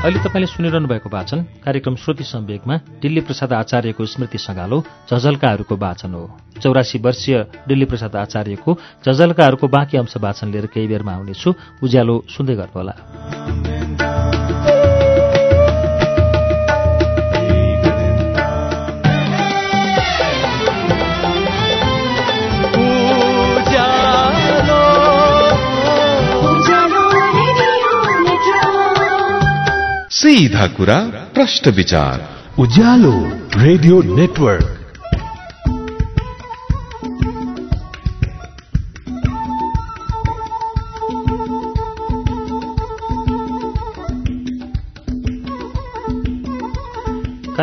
अहिले 0.07 0.23
तपाईँले 0.23 0.47
सुनिरहनु 0.47 0.87
भएको 0.87 1.11
वाचन 1.11 1.66
कार्यक्रम 1.66 1.95
श्रुति 1.99 2.25
सम्वेकमा 2.25 2.75
दिल्ली 3.03 3.21
प्रसाद 3.27 3.53
आचार्यको 3.53 4.07
स्मृति 4.07 4.38
सङ्गालो 4.38 4.79
झझल्काहरूको 5.11 5.75
वाचन 5.75 6.14
हो। 6.14 6.31
चौरासी 6.62 6.99
वर्षीय 7.03 7.66
दिल्ली 7.66 7.85
प्रसाद 7.90 8.14
आचार्यको 8.16 8.71
झझल्काहरूको 9.03 9.66
बाँकी 9.66 9.99
अंश 9.99 10.16
वाचन 10.23 10.55
लिएर 10.55 10.66
केही 10.71 10.87
बेरमा 10.87 11.12
आउनेछु। 11.12 11.55
उज्यालो 11.83 12.23
सुन्दै 12.31 12.55
गर्नुहोला। 12.55 13.56
सीधा 30.37 30.66
कुरा 30.66 30.99
प्रश्न 31.35 31.70
विचार। 31.70 32.29
Ujyaalo 32.59 33.33
radio 33.57 34.03
network. 34.16 34.75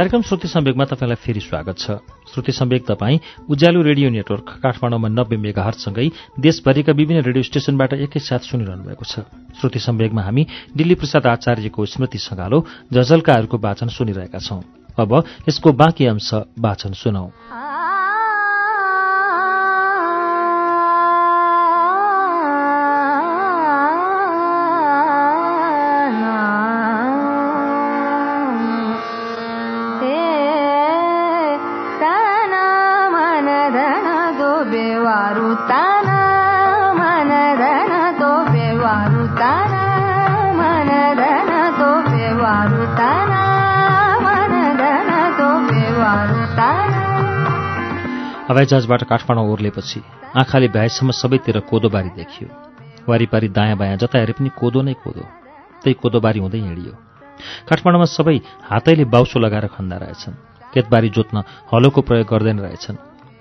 कार्यक्रम 0.03 0.21
श्रुति 0.21 0.47
सम्वेकमा 0.47 0.83
तपाईँलाई 0.83 1.15
फेरि 1.15 1.39
स्वागत 1.39 1.77
छ। 1.79 1.91
श्रुति 2.27 2.51
सम्वेक 2.51 2.83
तपाईँ 2.83 3.19
उज्यालो 3.47 3.81
रेडियो 3.81 4.09
नेटवर्क 4.09 4.49
काठमाडौँमा 4.59 5.07
नब्बे 5.07 5.37
मेगाहरसँगै 5.39 6.07
देशभरिका 6.43 6.91
विभिन्न 6.91 7.23
रेडियो 7.23 7.43
स्टेशनबाट 7.43 7.93
एकैसाथ 8.03 8.43
सुनिरहनु 8.43 8.83
भएको 8.83 9.05
छ। 9.07 9.23
श्रुति 9.55 9.79
सम्वेकमा 9.79 10.21
हामी 10.21 10.43
दिल्ली 10.75 10.95
प्रसाद 10.99 11.27
आचार्यको 11.39 11.85
स्मृति 11.87 12.19
सङ्गालो 12.19 12.59
जजलकाहरूको 12.91 13.57
वाचन 13.63 13.87
सुनिरहेका 13.95 14.39
छौं। 14.43 14.59
अब 14.99 15.23
यसको 15.47 15.71
बाँकी 15.71 16.05
अंश 16.11 16.33
वाचन 16.59 16.99
सुनौ। 16.99 17.25
हवाईजहाजबाट 48.43 49.03
काठमाडौँ 49.03 49.47
ओर्लेपछि 49.51 49.99
आँखाले 50.35 50.67
भ्याएसम्म 50.67 51.11
सबैतिर 51.11 51.59
कोदोबारी 51.71 52.09
देखियो। 52.09 52.47
वारिपारी 53.07 53.47
दायाँ 53.47 53.77
बायाँ 53.77 53.97
जता 53.97 54.19
हेरे 54.19 54.33
पनि 54.35 54.49
कोदो 54.59 54.81
नै 54.83 54.93
कोदो। 54.99 55.23
त्यही 55.79 55.93
कोदोबारी 55.95 56.39
हुँदै 56.39 56.59
हिँडियो। 56.59 56.91
काठमाडौँमा 57.69 58.05
सबै 58.05 58.35
हातैले 58.67 59.05
बाउसो 59.07 59.39
लगाएर 59.39 59.67
खन्दा 59.71 59.95
रहेछन्। 59.95 60.35
खेतबारी 60.75 61.09
जोत्न 61.15 61.43
हलोको 61.71 62.01
प्रयोग 62.03 62.27
गर्दैन 62.27 62.59
रहेछन्। 62.59 62.97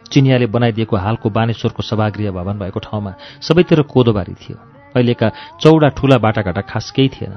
चिनियाले 0.06 0.46
बनाइदिएको 0.46 0.96
हालको 0.96 1.30
बानेश्वरको 1.30 1.82
सभागृह 1.82 2.30
भवन 2.30 2.58
भएको 2.62 2.78
ठाउँमा 2.86 3.12
सबैतिर 3.42 3.82
कोदोबारी 3.82 4.34
थियो। 4.38 4.56
अहिलेका 4.94 5.28
चौडा 5.58 5.88
ठूला 5.98 6.18
बाटाघाटा 6.22 6.62
खास 6.70 6.90
केही 6.94 7.08
थिएन। 7.08 7.34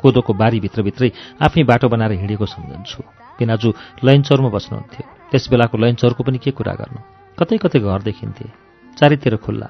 कोदोको 0.00 0.32
बारीभित्रभित्रै 0.38 1.10
आफ्नै 1.42 1.64
बाटो 1.66 1.88
बनाएर 1.88 2.12
हिँडेको 2.12 2.46
सम्झन्छु। 2.46 3.02
पिनाजु 3.38 3.72
लैनचौरमा 4.04 4.48
बस्नुहुन्थ्यो? 4.48 5.04
त्यस 5.30 5.48
बेलाको 5.48 5.78
लैनचौरको 5.78 6.22
पनि 6.24 6.38
के 6.38 6.50
कुरा 6.50 6.74
गर्नु? 6.74 7.00
कतै 7.38 7.56
कतै 7.58 7.78
घर 7.78 8.02
देखिन्थे। 8.02 8.46
चारैतिर 8.98 9.36
खुल्ला। 9.36 9.68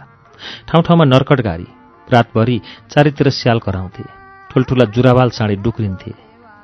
ठाउँ 0.69 0.83
ठाउँमा 0.83 1.05
नर्कट 1.05 1.41
गाडी। 1.41 1.67
रातभरि 2.09 2.61
चारैतिर 2.91 3.29
स्याल 3.31 3.59
कराउँथे। 3.59 4.05
ठुल्ठुला 4.51 4.85
जुरावाल 4.85 5.31
साँडे 5.31 5.57
डुक्रिन्थे। 5.57 6.13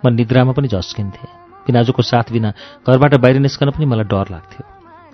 म 0.04 0.08
निद्रामा 0.08 0.52
पनि 0.52 0.68
झस्किन्थेँ। 0.68 1.28
बिनाजुको 1.66 2.02
साथ 2.02 2.32
बिना 2.32 2.50
घरबाट 2.88 3.14
बाहिर 3.20 3.38
निस्कन 3.38 3.70
पनि 3.70 3.86
मलाई 3.86 4.04
डर 4.04 4.26
लाग्थ्यो। 4.30 4.64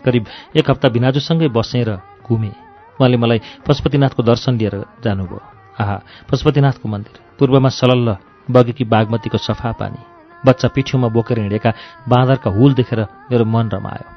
करिब 0.04 0.26
एक 0.56 0.70
हप्ता 0.70 0.88
बिनाजुसँगै 0.88 1.48
बसेँ 1.48 1.84
र 1.84 1.98
घुमेँ। 2.26 2.54
उहाँले 2.98 3.16
मलाई 3.16 3.40
पशुपतिनाथको 3.66 4.22
दर्शन 4.22 4.58
लिएर 4.58 4.76
जानुभयो। 5.04 5.40
आहा 5.80 5.96
पशुपतिनाथको 6.30 6.88
मन्दिर। 6.88 7.14
पूर्वमा 7.38 7.68
सलल्ल 7.68 8.16
बगेकी 8.50 8.84
बागमतीको 8.84 9.38
सफा 9.38 9.72
पानी। 9.72 10.09
बच्चा 10.46 10.68
पिठ्यौमा 10.74 11.08
बोकेर 11.08 11.38
हिँडेका 11.38 11.70
बाँदरका 12.08 12.50
हुल 12.50 12.72
देखेर 12.74 13.00
मेरो 13.30 13.44
मन 13.44 13.66
रमायो। 13.70 14.08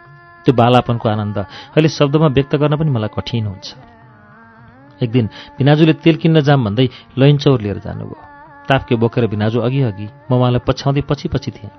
त्यो 0.45 0.53
बालापनको 0.53 1.05
आनन्द 1.09 1.37
अहिले 1.75 1.89
शब्दमा 1.89 2.27
व्यक्त 2.35 2.55
गर्न 2.61 2.75
पनि 2.75 2.91
मलाई 2.91 3.11
कठिन 3.15 3.45
हुन्छ। 3.47 3.67
एक 5.03 5.09
दिन 5.11 5.25
भिनाजुले 5.57 5.93
तेल 6.03 6.15
किन्न 6.21 6.41
जाम 6.47 6.59
भन्दै 6.65 6.87
लैनचौर 7.17 7.59
लिएर 7.61 7.79
जानुभयो। 7.85 8.19
ताप्के 8.67 8.95
बोकेर 8.95 9.27
भिनाजु 9.27 9.59
अघि 9.59 9.81
अघि 9.91 10.07
म 10.29 10.31
उहाँलाई 10.35 10.61
पछ्याउँदै 10.67 11.03
पछि 11.09 11.27
पछि 11.27 11.51
थिएँ। 11.51 11.71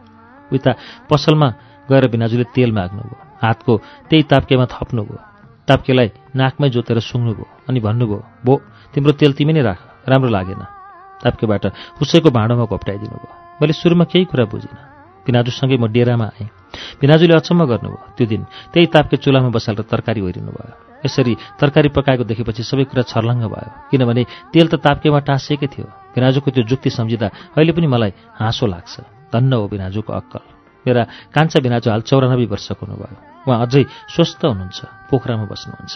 उता 0.52 0.72
पसलमा 1.09 1.48
गएर 1.88 2.04
भिनाजुले 2.09 2.44
तेल 2.52 2.72
माग्नुभयो। 2.72 3.16
हातको 3.40 3.72
त्यही 4.09 4.22
ताप्केमा 4.33 4.66
थप्नुभयो। 4.66 5.18
ताप्केलाई 5.68 6.09
नाकमै 6.37 6.68
जोतेर 6.68 6.98
सुङ्नुभयो 7.00 7.46
अनि 7.68 7.80
भन्नुभयो 7.80 8.20
बो 8.44 8.54
तिम्रो 8.92 9.12
तेल 9.20 9.33
तिमी 9.33 9.52
नै 9.52 9.62
राख 9.64 9.80
राम्रो 10.09 10.30
लागेन। 10.37 10.62
ताप्केबाट 11.24 11.64
उसैको 12.00 12.28
भाँडोमा 12.30 12.64
घोप्टाइदिनु 12.68 13.16
भयो 13.16 13.43
मैले 13.61 13.73
सुरुमा 13.73 14.05
केही 14.11 14.25
कुरा 14.31 14.45
बुझिनँ। 14.51 14.79
भिनाजुसँगै 15.27 15.77
म 15.77 15.87
डेरामा 15.88 16.27
आएँ। 16.37 16.49
भिनाजुले 17.01 17.35
अचम्म 17.35 17.64
गर्नुभयो। 17.64 18.14
त्यो 18.17 18.27
दिन 18.27 18.43
त्यही 18.73 18.87
ताप्के 18.93 19.17
चुलामा 19.25 19.49
बसालेर 19.57 19.85
तरकारी 19.88 20.21
ओरिनु 20.21 20.53
भयो 20.53 20.75
यसरी 21.05 21.35
तरकारी 21.61 21.88
पकाएको 21.97 22.25
देखेपछि 22.25 22.62
सबै 22.64 22.85
कुरा 22.90 23.03
छर्लङ्ग 23.09 23.45
भयो। 23.49 23.71
किनभने 23.90 24.23
तेल 24.53 24.67
त 24.69 24.75
ताप्केमा 24.81 25.21
टाँसिएकै 25.29 25.69
थियो। 25.69 25.87
भिनाजुको 26.14 26.49
त्यो 26.51 26.64
जुक्ति 26.64 26.90
सम्झिँदा 26.90 27.29
अहिले 27.57 27.73
पनि 27.73 27.87
मलाई 27.87 28.12
हाँसो 28.40 28.67
लाग्छ। 28.67 28.95
धन्न 29.33 29.53
हो 29.53 29.64
भिनाजुको 29.69 30.12
अक्कल। 30.12 30.45
मेरा 30.87 31.03
कान्छा 31.33 31.59
भिनाजु 31.61 31.88
हाल 31.90 32.03
चौरानब्बे 32.09 32.47
वर्षको 32.53 32.83
हुनुभयो। 32.85 33.17
उहाँ 33.49 33.61
अझै 33.64 33.83
स्वस्थ 34.12 34.40
हुनुहुन्छ 34.45 34.81
पोखरामा 35.09 35.45
बस्नुहुन्छ। 35.53 35.95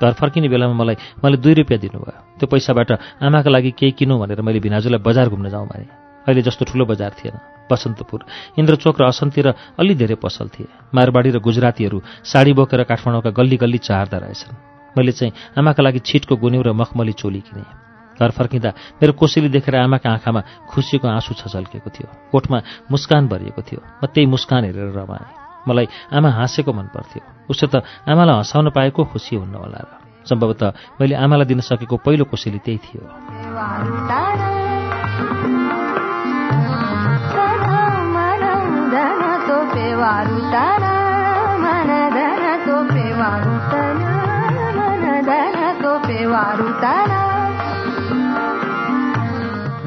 घर 0.00 0.12
फर्किने 0.20 0.48
बेलामा 0.48 0.74
मलाई 0.76 0.96
मैले 1.24 1.36
दुई 1.40 1.54
रुपियाँ 1.64 1.80
दिनुभयो। 1.80 2.38
त्यो 2.38 2.46
पैसाबाट 2.48 2.90
आमाका 3.24 3.50
लागि 3.50 3.70
केही 3.78 3.92
किनौँ 3.98 4.18
भनेर 4.20 4.40
मैले 4.40 4.60
भिनाजुलाई 4.60 5.00
बजार 5.04 5.28
घुम्न 5.28 5.48
जाउँ 5.48 5.68
भने। 5.68 6.03
अहिले 6.24 6.42
जस्तो 6.42 6.64
ठुलो 6.64 6.84
बजार 6.84 7.12
थिएन 7.20 7.36
बसन्तपुर। 7.70 8.20
इन्द्रचोक 8.58 9.00
र 9.00 9.04
असन्तिर 9.04 9.46
अलि 9.80 9.94
धेरै 9.94 10.16
पसल 10.16 10.48
थिए। 10.48 10.68
मारवाडी 10.94 11.30
र 11.30 11.38
गुजरातीहरू 11.38 11.98
साडी 12.24 12.52
बोकेर 12.52 12.82
काठमाडौँका 12.84 13.30
गल्ली 13.30 13.56
गल्ली 13.56 13.78
चार्दा 13.78 14.18
रहेछन्। 14.18 14.56
मैले 14.96 15.12
चाहिँ 15.12 15.32
आमाका 15.58 15.82
लागि 15.82 16.00
छिटको 16.00 16.36
गुन्यौ 16.36 16.62
र 16.62 16.72
मखमली 16.72 17.12
चोली 17.12 17.40
किनेँ। 17.40 17.66
घर 18.14 18.30
फर्किँदा 18.30 18.70
मेरो 19.02 19.12
कोसेली 19.18 19.48
देखेर 19.50 19.74
आमाका 19.74 20.08
आँखामा 20.10 20.40
खुसीको 20.70 21.08
आँसु 21.08 21.34
छझल्केको 21.34 21.90
थियो। 21.90 22.08
कोठमा 22.30 22.58
मुस्कान 22.90 23.26
भरिएको 23.26 23.62
थियो। 23.62 23.80
म 23.82 24.06
त्यही 24.06 24.26
मुस्कान 24.30 24.64
हेरेर 24.64 24.94
रमाएँ। 24.94 25.66
मलाई 25.68 25.86
आमा 26.14 26.30
हाँसेको 26.30 26.72
मन 26.72 26.94
पर्थ्यो। 26.94 27.50
उसो 27.50 27.66
त 27.66 27.82
आमालाई 28.06 28.36
हँसाउन 28.38 28.70
पाएको 28.70 29.04
खुसी 29.10 29.34
हुन्न 29.34 29.54
होला 29.58 29.80
र। 29.82 29.90
सम्भवतः 30.30 31.00
मैले 31.00 31.14
आमालाई 31.18 31.46
दिन 31.50 31.60
सकेको 31.60 31.96
पहिलो 32.06 32.24
कोसेली 32.30 32.58
त्यही 32.62 32.78
थियो। 32.78 34.53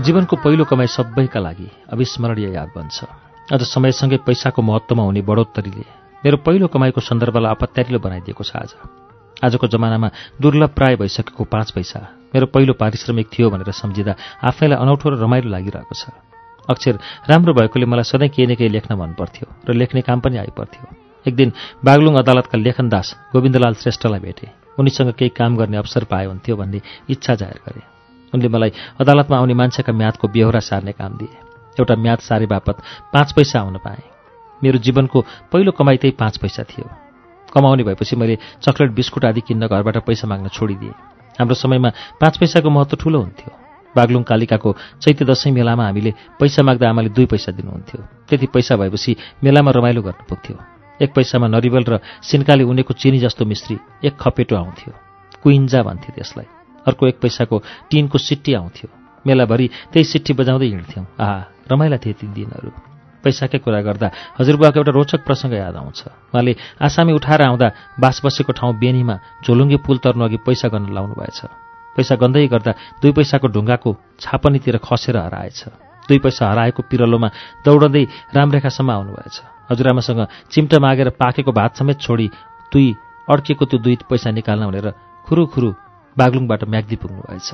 जीवनको 0.03 0.35
पहिलो 0.39 0.63
कमाई 0.63 0.87
सबैका 0.87 1.39
लागि 1.39 1.67
अविस्मरणीय 1.91 2.47
याद 2.55 2.69
बन्छ। 2.75 2.97
अझ 3.53 3.61
समयसँगै 3.63 4.17
पैसाको 4.23 4.61
महत्त्वमा 4.61 5.03
हुने 5.03 5.21
बढोत्तरीले 5.21 5.85
मेरो 6.23 6.37
पहिलो 6.45 6.67
कमाईको 6.67 7.01
सन्दर्भलाई 7.01 7.51
अपत्यारिलो 7.51 7.99
बनाइदिएको 7.99 8.43
छ 8.43 8.55
आज। 8.55 8.71
आजको 9.43 9.67
जमानामा 9.67 10.09
दुर्लभ 10.41 10.71
प्राय 10.71 10.95
भइसकेको 10.95 11.43
पाँच 11.43 11.71
पैसा 11.71 11.99
मेरो 12.31 12.45
पहिलो 12.47 12.73
पारिश्रमिक 12.73 13.27
थियो 13.27 13.49
भनेर 13.51 13.71
सम्झिँदा 13.71 14.15
आफैलाई 14.47 14.79
अनौठो 14.79 15.09
र 15.09 15.19
रमाइलो 15.19 15.49
लागिरहेको 15.51 15.95
छ। 15.95 16.15
अक्षर 16.69 16.95
राम्रो 17.29 17.53
भएकोले 17.53 17.85
मलाई 17.85 18.03
सधैँ 18.03 18.29
केही 18.29 18.47
न 18.47 18.55
केही 18.55 18.69
लेख्न 18.69 18.95
मनपर्थ्यो 18.95 19.47
र 19.67 19.73
लेख्ने 19.75 20.01
काम 20.01 20.19
पनि 20.19 20.37
आइपर्थ्यो। 20.37 20.85
एक 21.27 21.35
दिन 21.35 21.51
बागलुङ 21.83 22.15
अदालतका 22.15 22.57
लेखनदास 22.57 23.35
गोविन्दलाल 23.35 23.73
श्रेष्ठलाई 23.83 24.19
भेटे। 24.19 24.66
उनीसँग 24.79 25.11
केही 25.13 25.29
काम 25.29 25.57
गर्ने 25.57 25.77
अवसर 25.77 26.03
पाए 26.03 26.25
हुन्थ्यो 26.25 26.55
भन्ने 26.55 26.81
इच्छा 27.09 27.35
जाहेर 27.35 27.59
गरे। 27.67 27.81
उनले 28.33 28.47
मलाई 28.47 28.71
अदालतमा 28.99 29.37
आउने 29.37 29.53
मान्छेका 29.53 29.93
म्यादको 29.93 30.27
बेहोरा 30.27 30.59
सार्ने 30.59 30.91
काम 30.91 31.17
दिए। 31.17 31.33
एउटा 31.79 31.95
म्याद 31.95 32.19
सारे 32.19 32.45
बापत 32.45 32.77
पाँच 33.13 33.31
पैसा 33.31 33.59
आउन 33.59 33.77
पाएँ। 33.77 34.03
मेरो 34.61 34.79
जीवनको 34.79 35.21
पहिलो 35.51 35.71
कमाइ 35.71 35.97
त्यही 35.97 36.11
पाँच 36.11 36.37
पैसा 36.37 36.63
थियो। 36.63 36.89
कमाउने 37.53 37.83
भएपछि 37.83 38.15
मैले 38.15 38.37
चक्लेट 38.61 38.91
बिस्कुट 38.91 39.25
आदि 39.25 39.41
किन्न 39.41 39.67
घरबाट 39.67 39.97
पैसा 39.97 40.27
माग्न 40.27 40.47
छोडिदिएँ। 40.47 40.93
हाम्रो 41.39 41.55
समयमा 41.55 41.89
पाँच 42.21 42.37
पैसाको 42.37 42.69
महत्त्व 42.69 42.97
ठुलो 42.97 43.19
हुन्थ्यो। 43.19 43.51
बागलुङ 43.95 44.23
कालिकाको 44.23 44.75
चैत्य 45.01 45.25
दशैँ 45.25 45.51
मेलामा 45.51 45.85
हामीले 45.85 46.13
पैसा 46.39 46.63
माग्दा 46.63 46.89
आमाले 46.89 47.09
दुई 47.09 47.25
पैसा 47.25 47.51
दिनुहुन्थ्यो। 47.51 48.01
त्यति 48.29 48.47
पैसा 48.53 48.75
भएपछि 48.75 49.15
मेलामा 49.43 49.71
रमाइलो 49.71 50.01
गर्नु 50.01 50.25
पुग्थ्यो। 50.29 50.76
एक 51.01 51.13
पैसामा 51.13 51.47
नरिवल 51.47 51.83
र 51.83 51.99
सिन्काले 52.21 52.63
उनेको 52.63 52.93
चिनी 52.93 53.19
जस्तो 53.19 53.45
मिश्री 53.45 53.77
एक 54.03 54.13
खपेटो 54.17 54.55
आउँथ्यो। 54.55 54.93
कुइन्जा 55.43 55.81
भन्थे 55.83 56.09
त्यसलाई। 56.15 56.47
अर्को 56.87 57.07
एक 57.07 57.17
पैसाको 57.21 57.55
टिनको 57.89 58.17
सिट्टी 58.17 58.53
आउँथ्यो। 58.53 58.87
मेलाभरि 59.27 59.67
त्यही 59.91 60.03
सिट्टी 60.03 60.33
बजाउँदै 60.33 60.67
हिँड्थ्यौँ। 60.67 61.05
आहा 61.19 61.37
रमाइला 61.71 61.97
थिए 61.97 62.13
ती 62.13 62.27
दिनहरू। 62.27 62.71
पैसाकै 63.23 63.59
कुरा 63.59 63.81
गर्दा 63.81 64.07
हजुरबुवाको 64.39 64.77
एउटा 64.79 64.91
रोचक 64.95 65.21
प्रसङ्ग 65.27 65.53
याद 65.53 65.75
आउँछ। 65.75 65.99
उहाँले 66.31 66.53
आसामी 66.79 67.13
उठाएर 67.13 67.41
आउँदा 67.41 67.67
बास 67.99 68.21
बसेको 68.23 68.51
ठाउँ 68.55 68.73
बेनीमा 68.79 69.15
झोलुङ्गे 69.43 69.77
पुल 69.83 69.97
तर्नु 69.99 70.23
अघि 70.23 70.37
पैसा 70.47 70.67
गर्न 70.71 70.93
लाउनु 70.95 71.15
भएछ 71.19 71.39
पैसा 71.95 72.15
गन्दै 72.15 72.47
गर्दा 72.47 72.71
दुई 73.01 73.11
पैसाको 73.11 73.47
ढुङ्गाको 73.51 73.89
छापनीतिर 74.21 74.77
खसेर 74.79 75.17
हराएछ। 75.17 75.59
दुई 76.07 76.19
पैसा 76.23 76.43
हराएको 76.51 76.81
पिरलोमा 76.87 77.29
दौडँदै 77.65 78.03
रामरेखासम्म 78.31 78.91
आउनुभएछ। 78.91 79.56
हजुरआमासँग 79.69 80.21
चिम्टा 80.51 80.79
मागेर 80.79 81.09
पाकेको 81.21 81.51
भात 81.51 81.75
समेत 81.77 81.99
छोडी 82.01 82.27
दुई 82.71 82.87
अड्किएको 83.27 83.65
त्यो 83.65 83.79
दुई 83.79 83.95
पैसा 84.09 84.31
निकाल्न 84.31 84.67
भनेर 84.67 84.91
खुरु 85.27 85.45
खुरु 85.53 85.69
बागलुङबाट 86.17 86.63
म्याग्दी 86.65 86.95
पुग्नुभएछ 86.95 87.49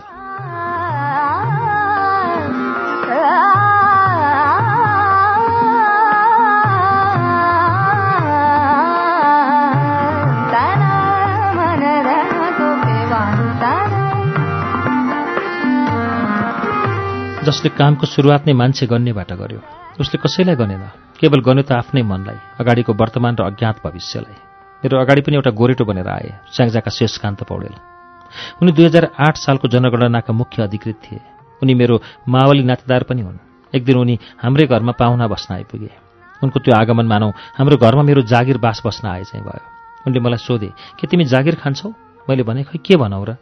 जसले 17.43 17.69
कामको 17.77 18.05
सुरुवात 18.07 18.45
नै 18.47 18.53
मान्छे 18.53 18.87
गन्नेबाट 18.87 19.31
गर्यो। 19.35 19.82
उसले 19.99 20.17
कसैलाई 20.17 20.55
गनेन 20.55 20.83
केवल 21.21 21.39
गन्यो 21.45 21.63
त 21.69 21.71
आफ्नै 21.77 22.01
मनलाई 22.01 22.37
अगाडिको 22.61 22.91
वर्तमान 22.97 23.33
र 23.37 23.41
अज्ञात 23.53 23.75
भविष्यलाई। 23.85 24.37
मेरो 24.81 24.95
अगाडि 24.97 25.21
पनि 25.21 25.35
एउटा 25.37 25.51
गोरेटो 25.53 25.85
बनेर 25.85 26.07
आए 26.09 26.29
स्याङ्जाका 26.49 26.89
शेषकान्त 26.89 27.43
पौडेल। 27.45 27.75
उनी 28.61 28.71
दुई 28.73 28.85
हजार 28.89 29.05
आठ 29.13 29.35
सालको 29.37 29.67
जनगणनाका 29.69 30.33
मुख्य 30.33 30.63
अधिकृत 30.65 30.97
थिए। 31.05 31.21
उनी 31.61 31.73
मेरो 31.77 31.95
मावली 32.25 32.63
नातेदार 32.65 33.03
पनि 33.05 33.21
हुन्। 33.21 33.37
एक 33.73 33.85
दिन 33.85 33.97
उनी 33.97 34.15
हाम्रै 34.41 34.65
घरमा 34.65 34.93
पाहुना 34.97 35.25
बस्न 35.29 35.49
आइपुगे। 35.61 35.91
उनको 36.41 36.57
त्यो 36.59 36.73
आगमन 36.73 37.07
मानौ 37.07 37.29
हाम्रो 37.57 37.77
घरमा 37.77 38.03
मेरो 38.03 38.21
जागिर 38.25 38.57
बास 38.57 38.81
बस्न 38.85 39.07
आए 39.07 39.23
चाहिँ 39.29 39.45
भयो। 39.45 39.63
उनले 40.09 40.19
मलाई 40.19 40.41
सोधे 40.41 40.69
के 40.99 41.07
तिमी 41.07 41.23
जागिर 41.29 41.55
खान्छौ? 41.61 41.89
मैले 42.27 42.43
भने 42.43 42.63
खै 42.65 42.77
के 42.81 42.97
भनौ 42.97 43.23
र? 43.23 43.37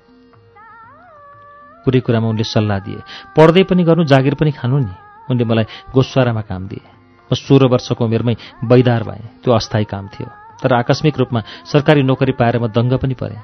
कुरै 1.87 1.99
कुरामा 2.05 2.27
उनले 2.27 2.43
सल्लाह 2.43 2.79
दिए 2.85 2.99
पढ्दै 3.33 3.63
पनि 3.65 3.81
गर्नु 3.87 4.03
जागिर 4.05 4.35
पनि 4.35 4.51
खानु 4.51 4.77
नि। 4.85 4.93
उनले 5.29 5.45
मलाई 5.45 5.65
गोस्वारामा 5.93 6.41
काम 6.41 6.67
दिए। 6.67 6.85
म 7.31 7.35
सोह्र 7.35 7.65
वर्षको 7.67 8.05
उमेरमै 8.05 8.35
बैदार 8.63 9.03
भएँ। 9.03 9.43
त्यो 9.43 9.53
अस्थायी 9.53 9.85
काम 9.85 10.07
थियो। 10.07 10.27
तर 10.63 10.73
आकस्मिक 10.73 11.17
रूपमा 11.17 11.41
सरकारी 11.65 12.03
नोकरी 12.03 12.31
पाएर 12.31 12.59
म 12.59 12.67
दङ्ग 12.67 12.93
पनि 12.97 13.13
परेँ। 13.13 13.41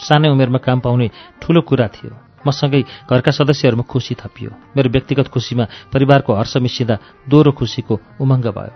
सानै 0.00 0.28
उमेरमा 0.28 0.58
काम 0.58 0.80
पाउने 0.80 1.10
ठुलो 1.40 1.60
कुरा 1.60 1.88
थियो। 1.88 2.12
मसँगै 2.46 2.82
घरका 3.10 3.30
सदस्यहरूमा 3.30 3.82
खुसी 3.82 4.14
थपियो। 4.14 4.50
मेरो 4.76 4.88
व्यक्तिगत 4.90 5.28
खुसीमा 5.28 5.64
परिवारको 5.92 6.32
हर्ष 6.34 6.56
मिसिँदा 6.56 6.96
दोहोरो 7.28 7.52
खुसीको 7.52 7.94
उमङ्ग 8.20 8.46
भयो। 8.56 8.74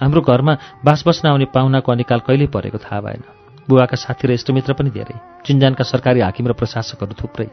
हाम्रो 0.00 0.20
घरमा 0.20 0.54
बास 0.84 1.04
बस्न 1.06 1.28
आउने 1.28 1.44
पाहुनाको 1.44 1.92
अनिकाल 1.92 2.20
कहिल्यै 2.28 2.48
परेको 2.52 2.78
थाहा 2.78 3.00
भएन। 3.00 3.22
बुवाका 3.68 3.96
साथी 3.96 4.28
र 4.28 4.30
इष्टमित्र 4.36 4.72
पनि 4.72 4.90
धेरै। 4.90 5.16
चिन्जानका 5.46 5.84
सरकारी 5.84 6.20
हाकिम 6.20 6.48
र 6.48 6.52
प्रशासकहरू 6.52 7.14
थुप्रै। 7.16 7.48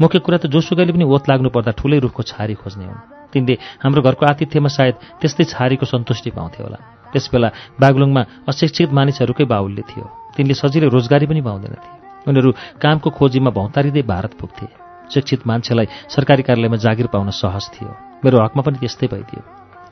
मुख्य 0.00 0.18
कुरा 0.24 0.38
त 0.38 0.46
जोसुकैले 0.46 0.92
पनि 0.92 1.04
ओत 1.04 1.24
लाग्नु 1.30 1.48
पर्दा 1.50 1.72
ठुलै 1.78 1.98
रुखको 2.04 2.22
छारी 2.22 2.54
खोज्ने 2.60 2.84
हुन् 2.86 3.02
तिनले 3.32 3.54
हाम्रो 3.82 4.00
घरको 4.02 4.24
आतिथ्यमा 4.26 4.70
सायद 4.70 4.94
त्यस्तै 5.20 5.44
छारीको 5.52 5.86
सन्तुष्टि 5.86 6.30
पाउँथे 6.30 6.60
होला। 6.62 6.78
त्यसबेला 7.12 7.48
बागलुङमा 7.82 8.22
अशिक्षित 8.50 8.90
मानिसहरूकै 8.90 9.44
बाहुल्य 9.46 9.82
थियो। 9.90 10.04
तिनले 10.36 10.54
सजिलै 10.54 10.88
रोजगारी 10.90 11.26
पनि 11.26 11.40
पाउँदैनथे 11.42 11.90
उनीहरू 12.30 12.50
कामको 12.82 13.08
खोजीमा 13.10 13.50
भौतारिँदै 13.50 14.02
भारत 14.02 14.32
पुग्थे। 14.40 14.66
शिक्षित 15.12 15.46
मान्छेलाई 15.46 15.86
सरकारी 16.08 16.42
कार्यालयमा 16.48 16.78
जागिर 16.84 17.06
पाउन 17.12 17.30
सहज 17.30 17.64
थियो। 17.74 17.90
मेरो 18.24 18.36
हकमा 18.44 18.62
पनि 18.66 18.78
त्यस्तै 18.82 19.06
भइदियो। 19.12 19.42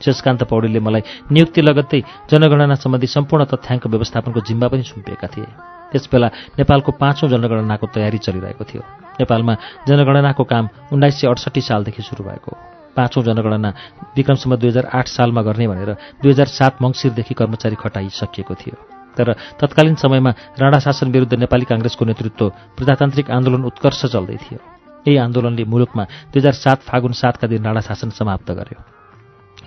शेषकान्त 0.02 0.42
पौडेलले 0.50 0.80
मलाई 0.80 1.02
नियुक्ति 1.30 1.60
लगत्तै 1.62 2.00
जनगणना 2.30 2.74
सम्बन्धी 2.82 3.06
सम्पूर्ण 3.06 3.44
तथ्याङ्क 3.52 3.86
व्यवस्थापनको 3.86 4.40
जिम्मा 4.48 4.66
पनि 4.72 4.82
सुम्पिएका 4.82 5.28
थिए। 5.34 5.50
त्यसबेला 5.92 6.28
नेपालको 6.58 6.90
पाँचौँ 6.96 7.28
जनगणनाको 7.28 7.86
तयारी 7.94 8.18
चलिरहेको 8.18 8.64
थियो। 8.64 8.82
नेपालमा 9.20 9.54
जनगणनाको 9.88 10.44
काम 10.44 10.64
उन्नाइस 10.92 11.20
सय 11.20 11.26
अडसट्ठी 11.28 11.60
सालदेखि 11.60 12.02
सुरु 12.02 12.24
भएको 12.24 12.50
पाँचौँ 12.96 13.22
जनगणना 13.24 13.70
विक्रमसम्म 14.16 14.56
दुई 14.56 14.68
हजार 14.68 14.86
आठ 14.92 15.06
सालमा 15.08 15.42
गर्ने 15.42 15.66
भनेर 15.68 15.90
दुई 16.22 16.32
हजार 16.32 16.48
सात 16.48 16.82
मङ्सिरदेखि 16.82 17.34
कर्मचारी 17.34 17.76
खटाइसकिएको 17.76 18.54
थियो। 18.54 18.76
तर 19.16 19.32
तत्कालीन 19.60 19.94
समयमा 20.00 20.30
राणा 20.60 20.78
शासन 20.80 21.12
विरुद्ध 21.12 21.34
नेपाली 21.34 21.64
काङ्ग्रेसको 21.68 22.04
नेतृत्व 22.04 22.48
प्रजातान्त्रिक 22.76 23.30
आन्दोलन 23.30 23.64
उत्कर्ष 23.68 24.00
चल्दै 24.12 24.36
थियो। 24.44 24.60
यही 25.08 25.16
आन्दोलनले 25.16 25.64
मुलुकमा 25.64 26.04
दुई 26.32 26.40
हजार 26.40 26.56
सात 26.56 26.78
फागुन 26.88 27.12
सातका 27.12 27.46
दिन 27.48 27.64
राणा 27.64 27.80
शासन 27.80 28.10
समाप्त 28.16 28.50
गर्यो। 28.52 29.01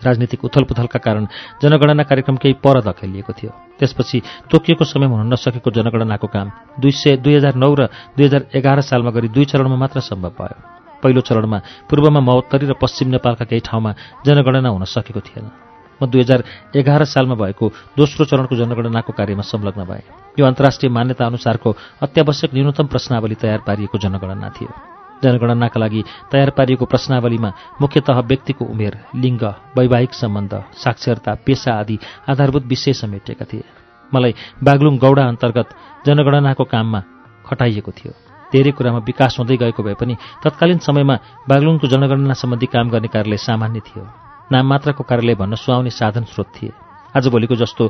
राजनीतिक 0.03 0.43
उथलपुथलका 0.45 0.99
कारण 0.99 1.23
जनगणना 1.61 2.03
कार्यक्रम 2.03 2.35
केही 2.35 2.53
पर 2.59 2.81
धकेलिएको 2.81 3.33
थियो। 3.33 3.51
त्यसपछि 3.79 4.21
तोकिएको 4.51 4.83
समयमा 4.83 5.15
हुन 5.15 5.33
नसकेको 5.33 5.69
जनगणनाको 5.71 6.27
काम 6.27 6.47
दुई 6.79 6.91
सय 6.91 7.17
दुई 7.23 7.35
हजार 7.35 7.55
नौ 7.55 7.73
र 7.75 7.87
दुई 8.17 8.25
हजार 8.25 8.41
एघार 8.55 8.81
सालमा 8.81 9.11
गरी 9.11 9.27
दुई 9.29 9.45
चरणमा 9.45 9.75
मात्र 9.75 9.99
सम्भव 9.99 10.33
भयो। 10.39 10.57
पहिलो 11.03 11.21
चरणमा 11.21 11.59
पूर्वमा 11.89 12.19
महोत्तरी 12.19 12.65
र 12.65 12.73
पश्चिम 12.81 13.07
नेपालका 13.13 13.45
केही 13.45 13.61
ठाउँमा 13.61 13.91
जनगणना 14.25 14.69
हुन 14.69 14.83
सकेको 14.83 15.21
थिएन। 15.21 15.45
म 16.01 16.11
दुई 16.11 16.21
हजार 16.21 16.43
एघार 16.75 17.03
सालमा 17.05 17.35
भएको 17.35 17.65
दोस्रो 17.95 18.25
चरणको 18.25 18.55
जनगणनाको 18.55 19.11
कार्यमा 19.13 19.43
संलग्न 19.43 19.83
भए। 19.85 20.03
यो 20.39 20.43
अन्तर्राष्ट्रिय 20.45 20.91
मान्यता 20.91 21.25
अनुसारको 21.25 21.69
अत्यावश्यक 22.03 22.51
न्यूनतम 22.53 22.85
प्रश्नावली 22.91 23.35
तयार 23.35 23.59
पारिएको 23.67 23.97
जनगणना 23.97 24.49
थियो। 24.49 24.94
जनगणनाका 25.25 25.79
लागि 25.79 26.01
तयार 26.31 26.49
पारिएको 26.57 26.85
प्रश्नावलीमा 26.85 27.49
मुख्यतः 27.81 28.17
व्यक्तिको 28.29 28.65
उमेर 28.65 28.93
लिङ्ग 29.15 29.43
वैवाहिक 29.77 30.13
सम्बन्ध 30.13 30.53
साक्षरता 30.83 31.31
पेसा 31.45 31.71
आदि 31.81 31.97
आधारभूत 32.29 32.63
विषय 32.65 32.93
समेटिएका 33.01 33.45
थिए। 33.51 33.63
मलाई 34.11 34.33
बागलुङ 34.63 34.95
गौडा 34.97 35.23
अन्तर्गत 35.27 35.67
जनगणनाको 36.05 36.63
काममा 36.63 36.99
खटाइएको 37.47 37.91
थियो। 37.91 38.13
धेरै 38.53 38.71
कुरामा 38.71 38.99
विकास 39.09 39.35
हुँदै 39.39 39.57
गएको 39.57 39.81
भए 39.83 39.95
पनि 39.99 40.15
तत्कालीन 40.43 40.79
समयमा 40.85 41.15
बागलुङको 41.49 41.87
जनगणना 41.87 42.35
सम्बन्धी 42.37 42.67
काम 42.69 42.87
गर्ने 42.93 43.09
कार्यालय 43.09 43.41
सामान्य 43.41 43.79
थियो। 43.81 44.03
नाम 44.53 44.65
मात्रको 44.69 45.03
कार्यालय 45.03 45.35
भन्न 45.35 45.55
सुहाउने 45.57 45.89
साधन 45.89 46.23
स्रोत 46.29 46.49
थिए। 46.55 46.71
आजभोलिको 47.17 47.55
जस्तो 47.55 47.83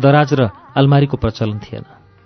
दराज 0.00 0.30
र 0.34 0.50
अलमारीको 0.76 1.16
प्रचलन 1.16 1.58
थिएन। 1.58 1.84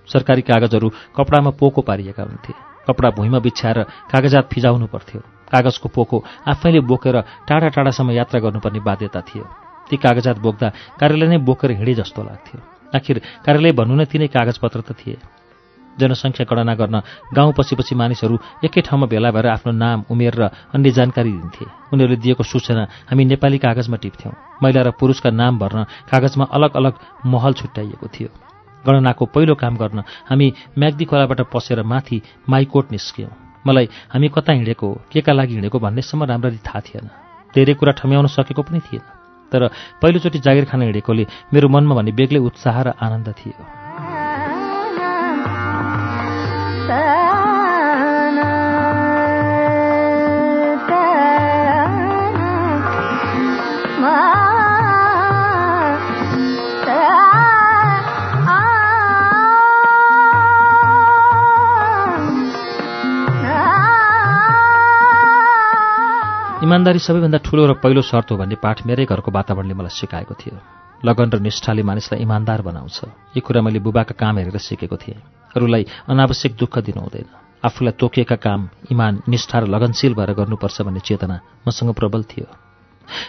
सरकारी 0.08 0.42
कागजहरू 0.42 0.88
कपडामा 1.16 1.50
पोको 1.60 1.80
पारिएका 1.82 2.22
हुन्थे। 2.22 2.65
कपडा 2.86 3.10
भुइँमा 3.16 3.38
बिछ्याएर 3.38 3.78
कागजात 4.12 4.44
फिजाउनु 4.52 4.86
पर्थ्यो। 4.86 5.20
कागजको 5.52 5.88
पोको 5.88 6.16
आफैले 6.46 6.80
बोकेर 6.80 7.16
टाढा 7.48 7.68
टाढासम्म 7.68 8.10
यात्रा 8.10 8.40
गर्नुपर्ने 8.40 8.80
बाध्यता 8.80 9.20
थियो। 9.20 9.44
ती 9.90 9.96
कागजात 9.96 10.38
बोक्दा 10.38 10.68
कार्यालय 11.00 11.28
नै 11.28 11.38
बोकेर 11.38 11.70
हिँडे 11.78 11.94
जस्तो 11.94 12.22
लाग्थ्यो। 12.22 12.58
आखिर 12.94 13.16
कार्यालय 13.46 13.72
भन्नु 13.72 13.94
नै 13.94 14.04
तिनै 14.10 14.26
कागजपत्र 14.26 14.80
त 14.82 14.90
थिए। 14.98 15.18
जनसङ्ख्या 15.96 16.44
गणना 16.44 16.74
गर्न 16.76 16.96
गाउँ 17.32 17.52
पछि 17.56 17.74
पछि 17.76 17.94
मानिसहरू 17.96 18.36
एकै 18.64 18.80
ठाउँमा 18.84 19.06
भेला 19.08 19.30
भएर 19.32 19.46
आफ्नो 19.48 19.72
नाम 19.72 20.04
उमेर 20.12 20.34
र 20.36 20.42
अन्य 20.74 20.90
जानकारी 20.92 21.32
दिन्थे। 21.32 21.64
उनीहरूले 21.92 22.20
दिएको 22.20 22.42
सूचना 22.44 23.08
हामी 23.08 23.24
नेपाली 23.24 23.58
कागजमा 23.58 23.96
टिप्थ्यौँ। 23.96 24.34
महिला 24.62 24.80
र 24.82 24.90
पुरुषका 24.92 25.30
नाम 25.32 25.58
भर्न 25.58 25.88
कागजमा 26.10 26.44
अलग 26.52 26.76
अलग 26.76 26.94
महल 27.24 27.52
छुट्याइएको 27.56 28.06
थियो। 28.12 28.28
गणनाको 28.86 29.24
पहिलो 29.34 29.54
काम 29.54 29.76
गर्न 29.76 29.98
हामी 30.30 30.46
म्याग्दी 30.78 31.04
खोलाबाट 31.04 31.40
पसेर 31.52 31.82
माथि 31.82 32.22
माइकोट 32.48 32.92
निस्क्यौँ। 32.92 33.30
मलाई 33.66 33.86
हामी 34.12 34.28
कता 34.28 34.52
हिँडेको 34.52 34.88
के 35.12 35.20
का 35.20 35.32
लागि 35.32 35.54
हिँडेको 35.54 35.78
भन्नेसम्म 35.78 36.24
राम्ररी 36.24 36.58
थाहा 36.66 36.80
थिएन। 36.86 37.06
धेरै 37.54 37.74
कुरा 37.74 37.92
ठम्याउन 37.98 38.26
सकेको 38.26 38.62
पनि 38.62 38.80
थिएन। 38.80 39.02
तर 39.52 39.62
पहिलोचोटि 40.02 40.38
जागिर 40.38 40.64
खान 40.70 40.82
हिँडेकोले 40.82 41.26
मेरो 41.54 41.68
मनमा 41.68 41.94
भने 41.94 42.12
बेग्लै 42.12 42.40
उत्साह 42.46 42.76
र 42.82 42.88
आनन्द 42.98 43.28
थियो। 43.38 43.85
इमान्दारी 66.66 66.98
सबैभन्दा 66.98 67.38
ठुलो 67.46 67.62
र 67.70 67.72
पहिलो 67.78 68.02
शर्त 68.02 68.34
हो 68.34 68.36
भन्ने 68.42 68.58
पाठ 68.58 68.90
मेरै 68.90 69.06
घरको 69.06 69.30
वातावरणले 69.30 69.74
मलाई 69.78 69.94
सिकाएको 69.94 70.34
थियो। 70.34 70.58
लगन 70.98 71.28
र 71.30 71.38
निष्ठाले 71.38 71.82
मानिसलाई 71.86 72.18
इमान्दार 72.26 72.60
बनाउँछ। 72.66 72.98
यो 73.38 73.40
कुरा 73.46 73.62
मैले 73.62 73.78
बुबाका 73.78 74.18
काम 74.18 74.34
हेरेर 74.42 74.58
सिकेको 74.58 74.96
थिएँ। 74.98 75.22
अरूलाई 75.54 76.10
अनावश्यक 76.10 76.52
दुःख 76.58 76.74
दिनु 76.82 77.00
हुँदैन 77.06 77.26
आफूलाई 77.62 77.94
तोकिएका 77.94 78.36
काम 78.42 78.60
इमान 78.90 79.22
निष्ठा 79.30 79.58
र 79.62 79.64
लगनशील 79.70 80.18
भएर 80.18 80.34
गर्नुपर्छ 80.34 80.76
भन्ने 80.82 81.00
चेतना 81.06 81.36
मसँग 81.62 81.94
प्रबल 81.94 82.22
थियो। 82.26 82.46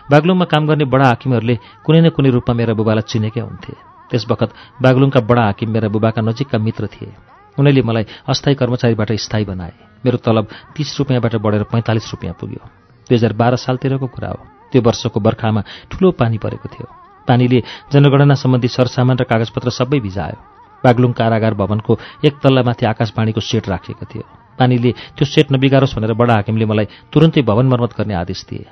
बागलुङमा 0.10 0.46
काम 0.50 0.64
गर्ने 0.66 0.86
बडा 0.90 1.08
हाकिमहरूले 1.14 1.56
कुनै 1.86 2.02
न 2.02 2.10
कुनै 2.18 2.30
रूपमा 2.34 2.58
मेरा 2.58 2.74
बुबालाई 2.74 3.06
चिनेकै 3.06 3.42
हुन्थे। 3.46 3.74
त्यस 4.10 4.26
बखत 4.26 4.50
बागलुङका 4.82 5.22
बडा 5.30 5.44
हाकिम 5.54 5.70
मेरा 5.78 5.94
बुबाका 5.94 6.26
नजिकका 6.26 6.58
मित्र 6.58 6.90
थिए। 6.90 7.14
उनीहरूले 7.54 7.86
मलाई 7.86 8.06
अस्थायी 8.26 8.56
कर्मचारीबाट 8.58 9.14
स्थायी 9.14 9.46
बनाए। 9.46 10.02
मेरो 10.02 10.18
तलब 10.26 10.46
तीस 10.74 10.90
रुपियाँबाट 11.00 11.36
बढेर 11.38 11.64
पैँतालिस 11.70 12.10
रुपियाँ 12.18 12.34
पुग्यो। 12.34 12.87
दुई 13.08 13.18
हजार 13.18 13.34
बाह्र 13.34 13.56
सालतिरको 13.56 14.08
कुरा 14.08 14.30
हो। 14.30 14.42
त्यो 14.72 14.82
वर्षको 14.82 15.20
बर्खामा 15.20 15.62
ठुलो 15.92 16.12
पानी 16.12 16.38
परेको 16.38 16.68
थियो। 16.70 16.88
पानीले 17.28 17.60
जनगणना 17.92 18.36
सम्बन्धी 18.36 18.68
सरसामान 18.68 19.18
र 19.18 19.24
कागजपत्र 19.24 19.70
सबै 19.70 20.00
भिजायो। 20.00 20.40
बागलुङ 20.84 21.12
कारागार 21.12 21.54
भवनको 21.54 21.98
एक 22.24 22.34
तल्लामाथि 22.44 22.86
आकाशवाणीको 22.86 23.42
सेट 23.42 23.68
राखिएको 23.70 24.06
थियो। 24.06 24.24
पानीले 24.60 24.92
त्यो 25.16 25.26
सेट 25.26 25.52
नबिगारोस् 25.52 25.96
भनेर 25.96 26.14
बडा 26.14 26.34
हाकिमले 26.34 26.66
मलाई 26.66 26.88
तुरन्तै 27.12 27.42
भवन 27.42 27.66
मर्मत 27.68 27.92
गर्ने 27.98 28.14
आदेश 28.14 28.46
दिए। 28.50 28.66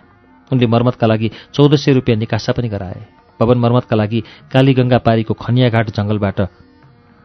उनले 0.52 0.67
मर्मतका 0.67 1.08
लागि 1.08 1.32
चौध 1.54 1.76
सय 1.76 1.93
रुपियाँ 1.93 2.19
निकासा 2.19 2.52
पनि 2.54 2.69
गराए। 2.69 3.02
भवन 3.39 3.58
मर्मतका 3.58 3.95
लागि 3.95 4.19
कालीगङ्गा 4.54 4.98
पारीको 4.98 5.34
खनियाघाट 5.34 5.89
जङ्गलबाट 5.91 6.39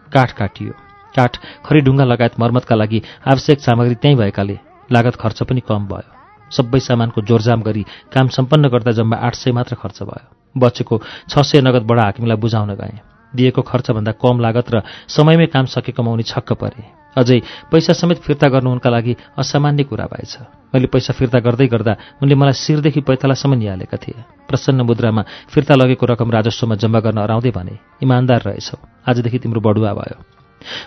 काठ 0.08 0.30
काटियो। 0.32 0.72
काठ 1.14 1.32
खरीढुङ्गा 1.66 2.04
लगायत 2.04 2.40
मर्मतका 2.40 2.74
लागि 2.74 3.02
आवश्यक 3.26 3.60
सामग्री 3.60 3.94
त्यहीँ 3.94 4.16
भएकाले 4.16 4.56
लागत 4.92 5.14
खर्च 5.16 5.42
पनि 5.42 5.60
कम 5.60 5.86
भयो। 5.86 6.19
सबै 6.50 6.80
सामानको 6.80 7.22
जोरजाम 7.22 7.60
गरी 7.62 7.84
काम 8.12 8.26
सम्पन्न 8.28 8.68
गर्दा 8.68 8.92
जम्मा 8.92 9.16
आठ 9.16 9.34
सय 9.34 9.52
मात्र 9.52 9.74
खर्च 9.78 10.02
भयो। 10.02 10.26
बचेको 10.54 10.94
छ 11.30 11.32
सय 11.40 11.60
नगद 11.62 11.86
बडा 11.86 12.02
हाकिमलाई 12.04 12.36
बुझाउन 12.36 12.74
गएँ। 12.74 12.98
दिएको 13.32 13.62
खर्चभन्दा 13.62 14.12
कम 14.18 14.36
लागत 14.40 14.66
र 14.74 14.82
समयमै 15.06 15.46
काम 15.46 15.66
सकेकोमा 15.70 16.10
उनी 16.10 16.22
छक्क 16.26 16.52
परे। 16.58 16.82
अझै 17.10 17.38
पैसा 17.70 17.92
समेत 17.94 18.18
फिर्ता 18.22 18.48
गर्नु 18.50 18.70
उनका 18.70 18.90
लागि 18.90 19.14
असामान्य 19.38 19.82
कुरा 19.86 20.06
भएछ। 20.10 20.34
मैले 20.74 20.86
पैसा 20.90 21.14
फिर्ता 21.14 21.38
गर्दै 21.38 21.66
गर्दा 21.66 22.22
उनले 22.22 22.34
मलाई 22.34 22.54
शिरदेखि 22.54 23.00
पैथलासम्म 23.06 23.54
निहालेका 23.54 23.96
थिए। 23.98 24.46
प्रसन्न 24.46 24.82
मुद्रामा 24.82 25.22
फिर्ता 25.46 25.74
लगेको 25.74 26.06
रकम 26.06 26.30
राजस्वमा 26.30 26.74
जम्मा 26.74 27.00
गर्न 27.00 27.18
अराउँदै 27.22 27.50
भने 27.50 27.74
इमान्दार 28.02 28.42
रहेछौ। 28.42 28.78
आजदेखि 29.06 29.38
तिम्रो 29.38 29.60
बढुवा 29.62 29.92
भयो। 29.94 30.18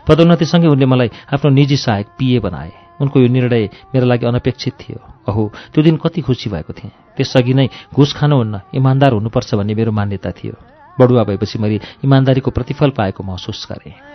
पदोन्नतिसँगै 0.07 0.67
उनले 0.67 0.85
मलाई 0.85 1.09
आफ्नो 1.31 1.49
निजी 1.51 1.77
सहायक 1.77 2.07
पिए 2.19 2.39
बनाए। 2.39 2.82
उनको 3.03 3.19
यो 3.19 3.27
निर्णय 3.27 3.69
मेरो 3.93 4.05
लागि 4.05 4.25
अनपेक्षित 4.25 4.73
थियो। 4.73 4.99
अहो 5.27 5.43
त्यो 5.73 5.83
दिन 5.83 5.95
कति 5.97 6.21
खुसी 6.21 6.49
भएको 6.49 6.73
थिएँ। 6.73 6.91
त्यसअघि 7.17 7.53
नै 7.53 7.67
घुस 7.93 8.13
खानुहुन्न 8.15 8.61
इमान्दार 8.75 9.11
हुनुपर्छ 9.13 9.55
भन्ने 9.55 9.73
मेरो 9.75 9.91
मान्यता 9.91 10.31
थियो। 10.31 10.55
बडुवा 10.97 11.23
भएपछि 11.23 11.59
मैले 11.59 11.79
इमान्दारीको 12.05 12.51
प्रतिफल 12.51 12.89
पाएको 12.89 13.23
महसुस 13.23 13.67
गरेँ। 13.71 14.12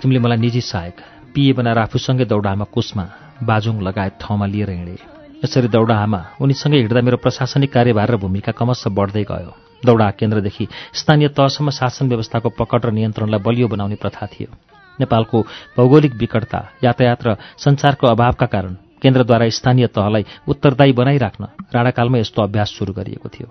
हाकिमले 0.00 0.18
मलाई 0.18 0.38
निजी 0.40 0.60
सहायक 0.64 0.96
पिए 1.36 1.52
बनाएर 1.52 1.78
आफूसँगै 1.84 2.24
दौडामा 2.24 2.64
कुसमा 2.72 3.04
बाजुङ 3.44 3.84
लगायत 3.84 4.16
ठाउँमा 4.16 4.46
लिएर 4.48 4.70
हिँडे। 4.72 4.96
यसरी 5.44 5.68
दौडाहामा 5.68 6.20
उनीसँगै 6.40 6.78
हिँड्दा 6.80 7.00
मेरो 7.04 7.16
प्रशासनिक 7.20 7.68
कार्यभार 7.68 8.08
र 8.08 8.16
भूमिका 8.16 8.52
क्रमशः 8.56 8.96
बढ्दै 8.96 9.24
गयो। 9.28 9.52
दौडा 9.84 10.08
केन्द्रदेखि 10.16 10.64
स्थानीय 10.96 11.28
तहसम्म 11.36 11.68
शासन 11.76 12.08
व्यवस्थाको 12.08 12.48
पकड 12.48 12.80
र 12.86 12.90
नियन्त्रणलाई 12.96 13.44
बलियो 13.44 13.68
बनाउने 13.68 13.96
प्रथा 14.00 14.24
थियो। 14.32 14.48
नेपालको 14.98 15.38
भौगोलिक 15.76 16.14
विकटता 16.16 16.60
यातायात 16.80 17.20
र 17.20 17.36
सञ्चारको 17.60 18.06
अभावका 18.06 18.46
कारण 18.48 18.72
केन्द्रद्वारा 19.04 19.48
स्थानीय 19.52 19.86
तहलाई 19.92 20.24
उत्तरदायी 20.48 20.92
बनाइराख्न 20.96 21.44
राणाकालमा 21.76 22.24
यस्तो 22.24 22.40
अभ्यास 22.40 22.68
सुरु 22.72 22.96
गरिएको 22.96 23.28
थियो। 23.28 23.48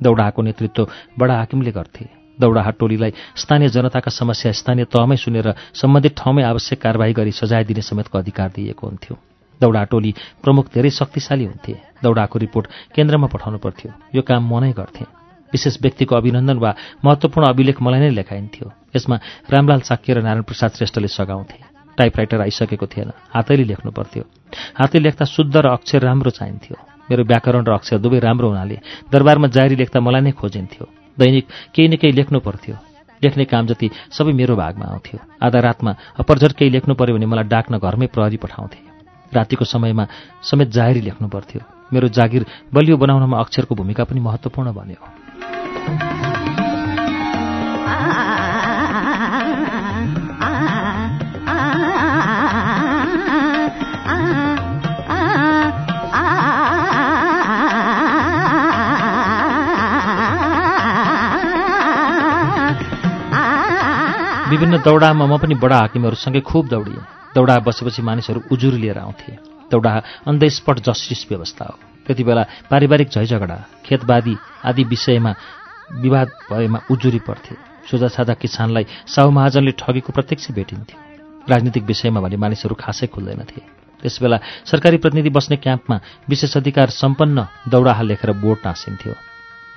दौडाहाको 0.00 0.40
नेतृत्व 0.48 0.88
बडा 1.20 1.36
हाकिमले 1.36 1.72
गर्थे। 1.76 2.19
दौडाहा 2.40 2.70
टोलीलाई 2.80 3.12
स्थानीय 3.36 3.68
जनताका 3.68 4.10
समस्या 4.10 4.52
स्थानीय 4.52 4.84
तहमै 4.88 5.16
सुनेर 5.16 5.48
सम्बन्धित 5.72 6.12
ठाउँमै 6.16 6.42
आवश्यक 6.42 6.80
कारवाही 6.80 7.12
गरी 7.12 7.32
सजाय 7.32 7.64
दिने 7.64 7.82
समेतको 7.82 8.18
अधिकार 8.18 8.48
दिइएको 8.56 8.86
हुन्थ्यो। 8.86 9.14
दौडा 9.60 9.82
टोली 9.84 10.12
प्रमुख 10.42 10.72
धेरै 10.74 10.90
शक्तिशाली 10.90 11.44
हुन्थे। 11.44 11.74
दौडाको 12.02 12.36
रिपोर्ट 12.38 12.66
केन्द्रमा 12.96 13.26
पठाउनु 13.28 13.58
पर्थ्यो। 13.60 13.90
यो 14.16 14.22
काम 14.24 14.42
म 14.48 14.64
नै 14.64 14.72
गर्थेँ। 14.72 15.06
विशेष 15.52 15.76
व्यक्तिको 15.82 16.16
अभिनन्दन 16.16 16.58
वा 16.58 16.70
महत्त्वपूर्ण 17.04 17.46
अभिलेख 17.48 17.82
मलाई 17.82 18.00
नै 18.00 18.10
लेखाइन्थ्यो। 18.10 18.66
यसमा 18.96 19.16
रामलाल 19.50 19.80
साक्य 19.84 20.14
र 20.14 20.18
नारायण 20.22 20.42
प्रसाद 20.48 20.70
श्रेष्ठले 20.78 21.08
सघाउँथे। 21.08 21.58
टाइपराइटर 21.98 22.40
आइसकेको 22.40 22.86
थिएन। 22.86 23.10
हातैले 23.34 23.64
लेख्नु 23.64 23.90
पर्थ्यो। 23.92 24.24
हातले 24.78 25.00
लेख्दा 25.00 25.24
शुद्ध 25.26 25.56
र 25.56 25.66
अक्षर 25.76 26.00
राम्रो 26.00 26.30
चाहिन्थ्यो। 26.30 26.76
मेरो 27.10 27.22
व्याकरण 27.24 27.64
र 27.66 27.72
अक्षर 27.74 27.98
दुवै 27.98 28.18
राम्रो 28.22 28.48
हुनाले 28.48 28.76
दरबारमा 29.12 29.48
जारी 29.50 29.76
लेख्दा 29.76 30.00
मलाई 30.00 30.22
नै 30.22 30.32
खोजिन्थ्यो। 30.32 30.99
दैनिक 31.18 31.46
केही 31.74 31.88
न 31.88 31.96
केही 31.96 32.12
लेख्नु 32.12 32.40
पर्थ्यो। 32.40 32.76
लेख्ने 33.24 33.44
काम 33.44 33.66
जति 33.66 33.90
सबै 34.10 34.32
मेरो 34.32 34.56
भागमा 34.56 34.84
आउँथ्यो। 34.84 35.18
आधा 35.42 35.58
रातमा 35.60 35.92
अपरझट 36.18 36.52
केही 36.52 36.70
लेख्नु 36.70 36.94
पऱ्यो 36.94 37.14
भने 37.16 37.26
मलाई 37.26 37.44
डाक्न 37.44 37.78
घरमै 37.78 38.06
प्रहरी 38.06 38.36
पठाउँथे। 38.36 38.78
रातिको 39.34 39.64
समयमा 39.64 40.06
समेत 40.42 40.68
जाहेरी 40.68 41.00
लेख्नु 41.00 41.28
पर्थ्यो। 41.28 41.60
मेरो 41.92 42.08
जागिर 42.08 42.46
बलियो 42.74 42.96
बनाउनमा 42.96 43.38
अक्षरको 43.38 43.74
भूमिका 43.74 44.04
पनि 44.04 44.20
महत्त्वपूर्ण 44.20 44.72
बन्यो। 44.72 46.29
विभिन्न 64.60 64.84
दौडामा 64.84 65.24
म 65.24 65.40
पनि 65.40 65.56
बडा 65.56 65.76
हाकिमहरूसँगै 65.80 66.40
खुब 66.44 66.68
दौडिएँ। 66.68 67.32
दौडा 67.32 67.54
बसेपछि 67.64 68.02
मानिसहरू 68.04 68.40
उजुरी 68.52 68.76
लिएर 68.76 68.98
आउँथे। 69.00 69.32
दौडा 69.72 69.92
अन 70.28 70.36
द 70.36 70.44
स्पट 70.52 70.84
जस्टिस 70.84 71.24
व्यवस्था 71.32 71.64
हो। 71.64 71.76
त्यति 72.04 72.22
बेला 72.28 72.68
पारिवारिक 72.68 73.08
झैझगडा 73.08 73.56
खेतबादी 73.88 74.36
आदि 74.60 74.84
विषयमा 74.84 75.32
विवाद 76.04 76.28
भएमा 76.52 76.78
उजुरी 76.92 77.20
पर्थे 77.24 77.54
सोझा 77.88 78.08
साझा 78.12 78.34
किसानलाई 78.36 78.84
साहु 79.08 79.30
महाजनले 79.32 79.72
ठगेको 79.80 80.12
प्रत्यक्ष 80.12 80.50
भेटिन्थ्यो 80.52 80.98
राजनीतिक 81.48 81.84
विषयमा 81.88 82.20
भने 82.20 82.36
मानिसहरू 82.36 82.74
खासै 82.76 83.06
खुल्दैनथे। 83.08 83.60
त्यसबेला 84.02 84.38
सरकारी 84.68 84.96
प्रतिनिधि 85.00 85.30
बस्ने 85.32 85.56
क्याम्पमा 85.56 85.96
विशेष 86.28 86.56
अधिकार 86.60 86.88
सम्पन्न 87.00 87.48
दौडाहा 87.64 88.02
लेखेर 88.04 88.30
बोर्ड 88.44 88.60
टाँसिन्थ्यो 88.60 89.14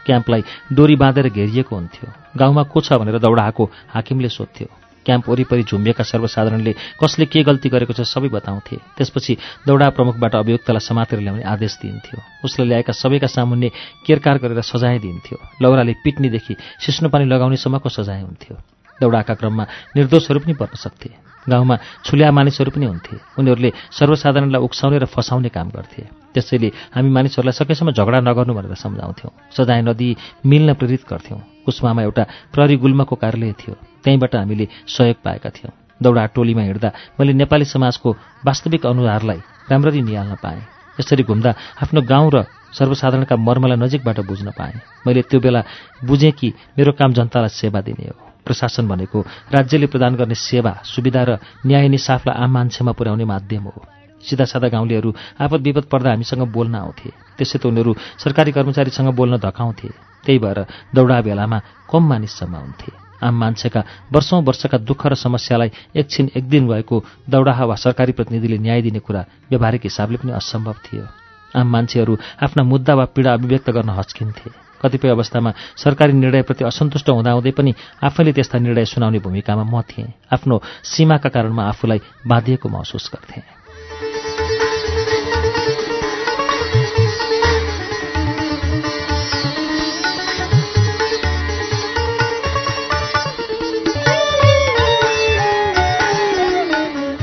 क्याम्पलाई 0.06 0.44
डोरी 0.74 0.96
बाँधेर 0.96 1.30
घेरिएको 1.30 1.76
हुन्थ्यो। 1.76 2.08
गाउँमा 2.38 2.64
को 2.64 2.82
छ 2.82 2.94
भनेर 2.94 3.18
दौडाहाको 3.20 3.64
हाकिमले 3.90 4.30
सोध्थ्यो। 4.30 4.68
क्याम्प 5.06 5.30
वरिपरि 5.30 5.64
झुम्बिएका 5.64 6.04
सर्वसाधारणले 6.04 6.74
कसले 6.96 7.26
के 7.28 7.44
गल्ती 7.44 7.70
गरेको 7.70 7.94
छ 7.94 8.08
सबै 8.08 8.30
बताउँथे। 8.32 8.76
त्यसपछि 8.96 9.34
दौडा 9.68 9.90
प्रमुखबाट 9.92 10.36
अभियुक्तलाई 10.36 10.80
समातेर 10.80 11.20
ल्याउने 11.20 11.44
आदेश 11.44 11.78
दिइन्थ्यो। 11.82 12.18
उसले 12.44 12.66
ल्याएका 12.66 12.94
सबैका 12.96 13.28
सामुन्ने 13.28 13.70
केरकार 14.08 14.38
गरेर 14.40 14.62
सजाय 14.64 15.00
दिइन्थ्यो। 15.04 15.38
लौराले 15.60 15.94
पिट्नेदेखि 16.04 16.56
सिस्नो 16.80 17.10
पानी 17.12 17.26
लगाउनेसम्मको 17.28 17.90
सजाय 17.90 18.22
हुन्थ्यो। 18.22 18.56
दौडाका 19.02 19.34
क्रममा 19.36 19.64
निर्दोषहरू 19.96 20.40
पनि 20.40 20.54
पर्न 20.56 20.76
सक्थे। 20.80 21.10
गाउँमा 21.44 21.76
छुल्या 22.08 22.32
मानिसहरू 22.32 22.72
पनि 22.72 22.86
हुन्थे। 22.86 23.16
उनीहरूले 23.40 23.72
सर्वसाधारणलाई 23.92 24.62
उक्साउने 24.64 24.98
र 25.04 25.06
फसाउने 25.12 25.50
काम 25.52 25.68
गर्थे। 25.76 26.23
त्यसैले 26.34 26.70
हामी 26.96 27.10
मानिसहरूलाई 27.10 27.54
सकेसम्म 27.54 27.92
झगडा 27.92 28.20
नगर्नु 28.20 28.54
भनेर 28.54 28.74
सम्झाउँथ्यौँ। 28.76 29.32
सजाय 29.58 29.82
नदिई 29.82 30.18
मिल्न 30.46 30.74
प्रेरित 30.74 31.04
गर्थ्यौँ। 31.10 31.40
कुसमामा 31.66 32.02
एउटा 32.04 32.24
प्रहरी 32.54 32.76
गुल्मको 32.78 33.16
कार्यालय 33.16 33.54
थियो। 33.54 33.74
त्यहीँबाट 34.04 34.36
हामीले 34.36 34.68
सहयोग 34.88 35.18
पाएका 35.24 35.50
थियौँ। 35.50 35.74
दौडा 36.04 36.26
टोलीमा 36.36 36.62
हिँड्दा 36.62 36.90
मैले 37.20 37.34
नेपाली 37.34 37.66
समाजको 37.66 38.10
वास्तविक 38.46 38.86
अनुहारलाई 38.86 39.40
राम्ररी 39.72 40.02
निहाल्न 40.02 40.36
पाएँ। 40.44 40.62
यसरी 41.00 41.24
घुम्दा 41.24 41.52
आफ्नो 41.82 42.02
गाउँ 42.02 42.30
र 42.34 42.44
सर्वसाधारणका 42.74 43.36
मर्मलाई 43.38 43.78
नजिकबाट 43.78 44.20
बुझ्न 44.26 44.52
पाएँ। 44.58 45.08
मैले 45.08 45.22
त्यो 45.22 45.40
बेला 45.40 45.62
बुझेँ 46.06 46.32
कि 46.32 46.54
मेरो 46.78 46.92
काम 46.92 47.14
जनतालाई 47.14 47.50
सेवा 47.50 47.82
दिने 47.82 48.10
हो। 48.10 48.18
प्रशासन 48.46 48.88
भनेको 48.88 49.20
राज्यले 49.54 49.88
प्रदान 49.88 50.16
गर्ने 50.16 50.36
सेवा 50.36 50.72
सुविधा 50.84 51.24
र 51.24 51.38
न्याय 51.66 51.88
निसाफलाई 51.88 52.36
आम 52.44 52.52
मान्छेमा 52.52 52.92
पुर्याउने 52.92 53.26
माध्यम 53.26 53.64
हो। 53.64 54.03
सिधा 54.24 54.46
सादा 54.46 54.68
गाउँलेहरू 54.68 55.10
आपद 55.40 55.62
विपद 55.62 55.86
पर्दा 55.92 56.10
हामीसँग 56.10 56.44
बोल्न 56.52 56.76
आउँथे। 56.76 57.10
त्यसै 57.38 57.60
त 57.60 57.66
उनीहरू 57.66 57.92
सरकारी 58.18 58.52
कर्मचारीसँग 58.52 59.10
बोल्न 59.14 59.38
धकाउँथे। 59.38 59.90
त्यही 60.26 60.40
भएर 60.40 60.60
दौडा 60.96 61.22
बेलामा 61.22 61.60
कम 61.92 62.04
मानिससम्म 62.10 62.56
हुन्थे। 62.56 62.92
आम 63.24 63.36
मान्छेका 63.40 63.82
वर्षौं 64.12 64.44
वर्षका 64.44 64.78
दुःख 64.84 65.02
र 65.08 65.16
समस्यालाई 65.16 65.70
एकछिन 65.96 66.30
एक 66.36 66.44
दिन 66.50 66.68
भएको 66.68 66.96
दौडाहा 67.30 67.66
वा 67.66 67.76
सरकारी 67.76 68.12
प्रतिनिधिले 68.12 68.58
न्याय 68.58 68.82
दिने 68.82 69.00
कुरा 69.00 69.22
व्यावहारिक 69.50 69.84
हिसाबले 69.84 70.18
पनि 70.18 70.32
असम्भव 70.32 70.76
थियो। 70.86 71.08
आम 71.56 71.68
मान्छेहरू 71.72 72.14
आफ्ना 72.44 72.64
मुद्दा 72.64 72.94
वा 72.94 73.06
पीडा 73.16 73.34
अभिव्यक्त 73.34 73.70
गर्न 73.70 73.90
हच्किन्थे। 73.90 74.50
कतिपय 74.82 75.10
अवस्थामा 75.10 75.52
सरकारी 75.80 76.14
निर्णयप्रति 76.14 76.64
असन्तुष्ट 76.68 77.10
हुँदाहुँदै 77.10 77.52
पनि 77.56 77.72
आफैले 78.04 78.32
त्यस्ता 78.34 78.60
निर्णय 78.60 78.86
सुनाउने 78.86 79.20
भूमिकामा 79.24 79.64
म 79.64 79.82
थिएँ। 79.88 80.12
आफ्नो 80.28 80.62
सीमाका 80.84 81.30
कारणमा 81.30 81.64
आफूलाई 81.64 82.00
बाँधिएको 82.28 82.70
महसुस 82.70 83.08
गर्थेँ। 83.16 83.63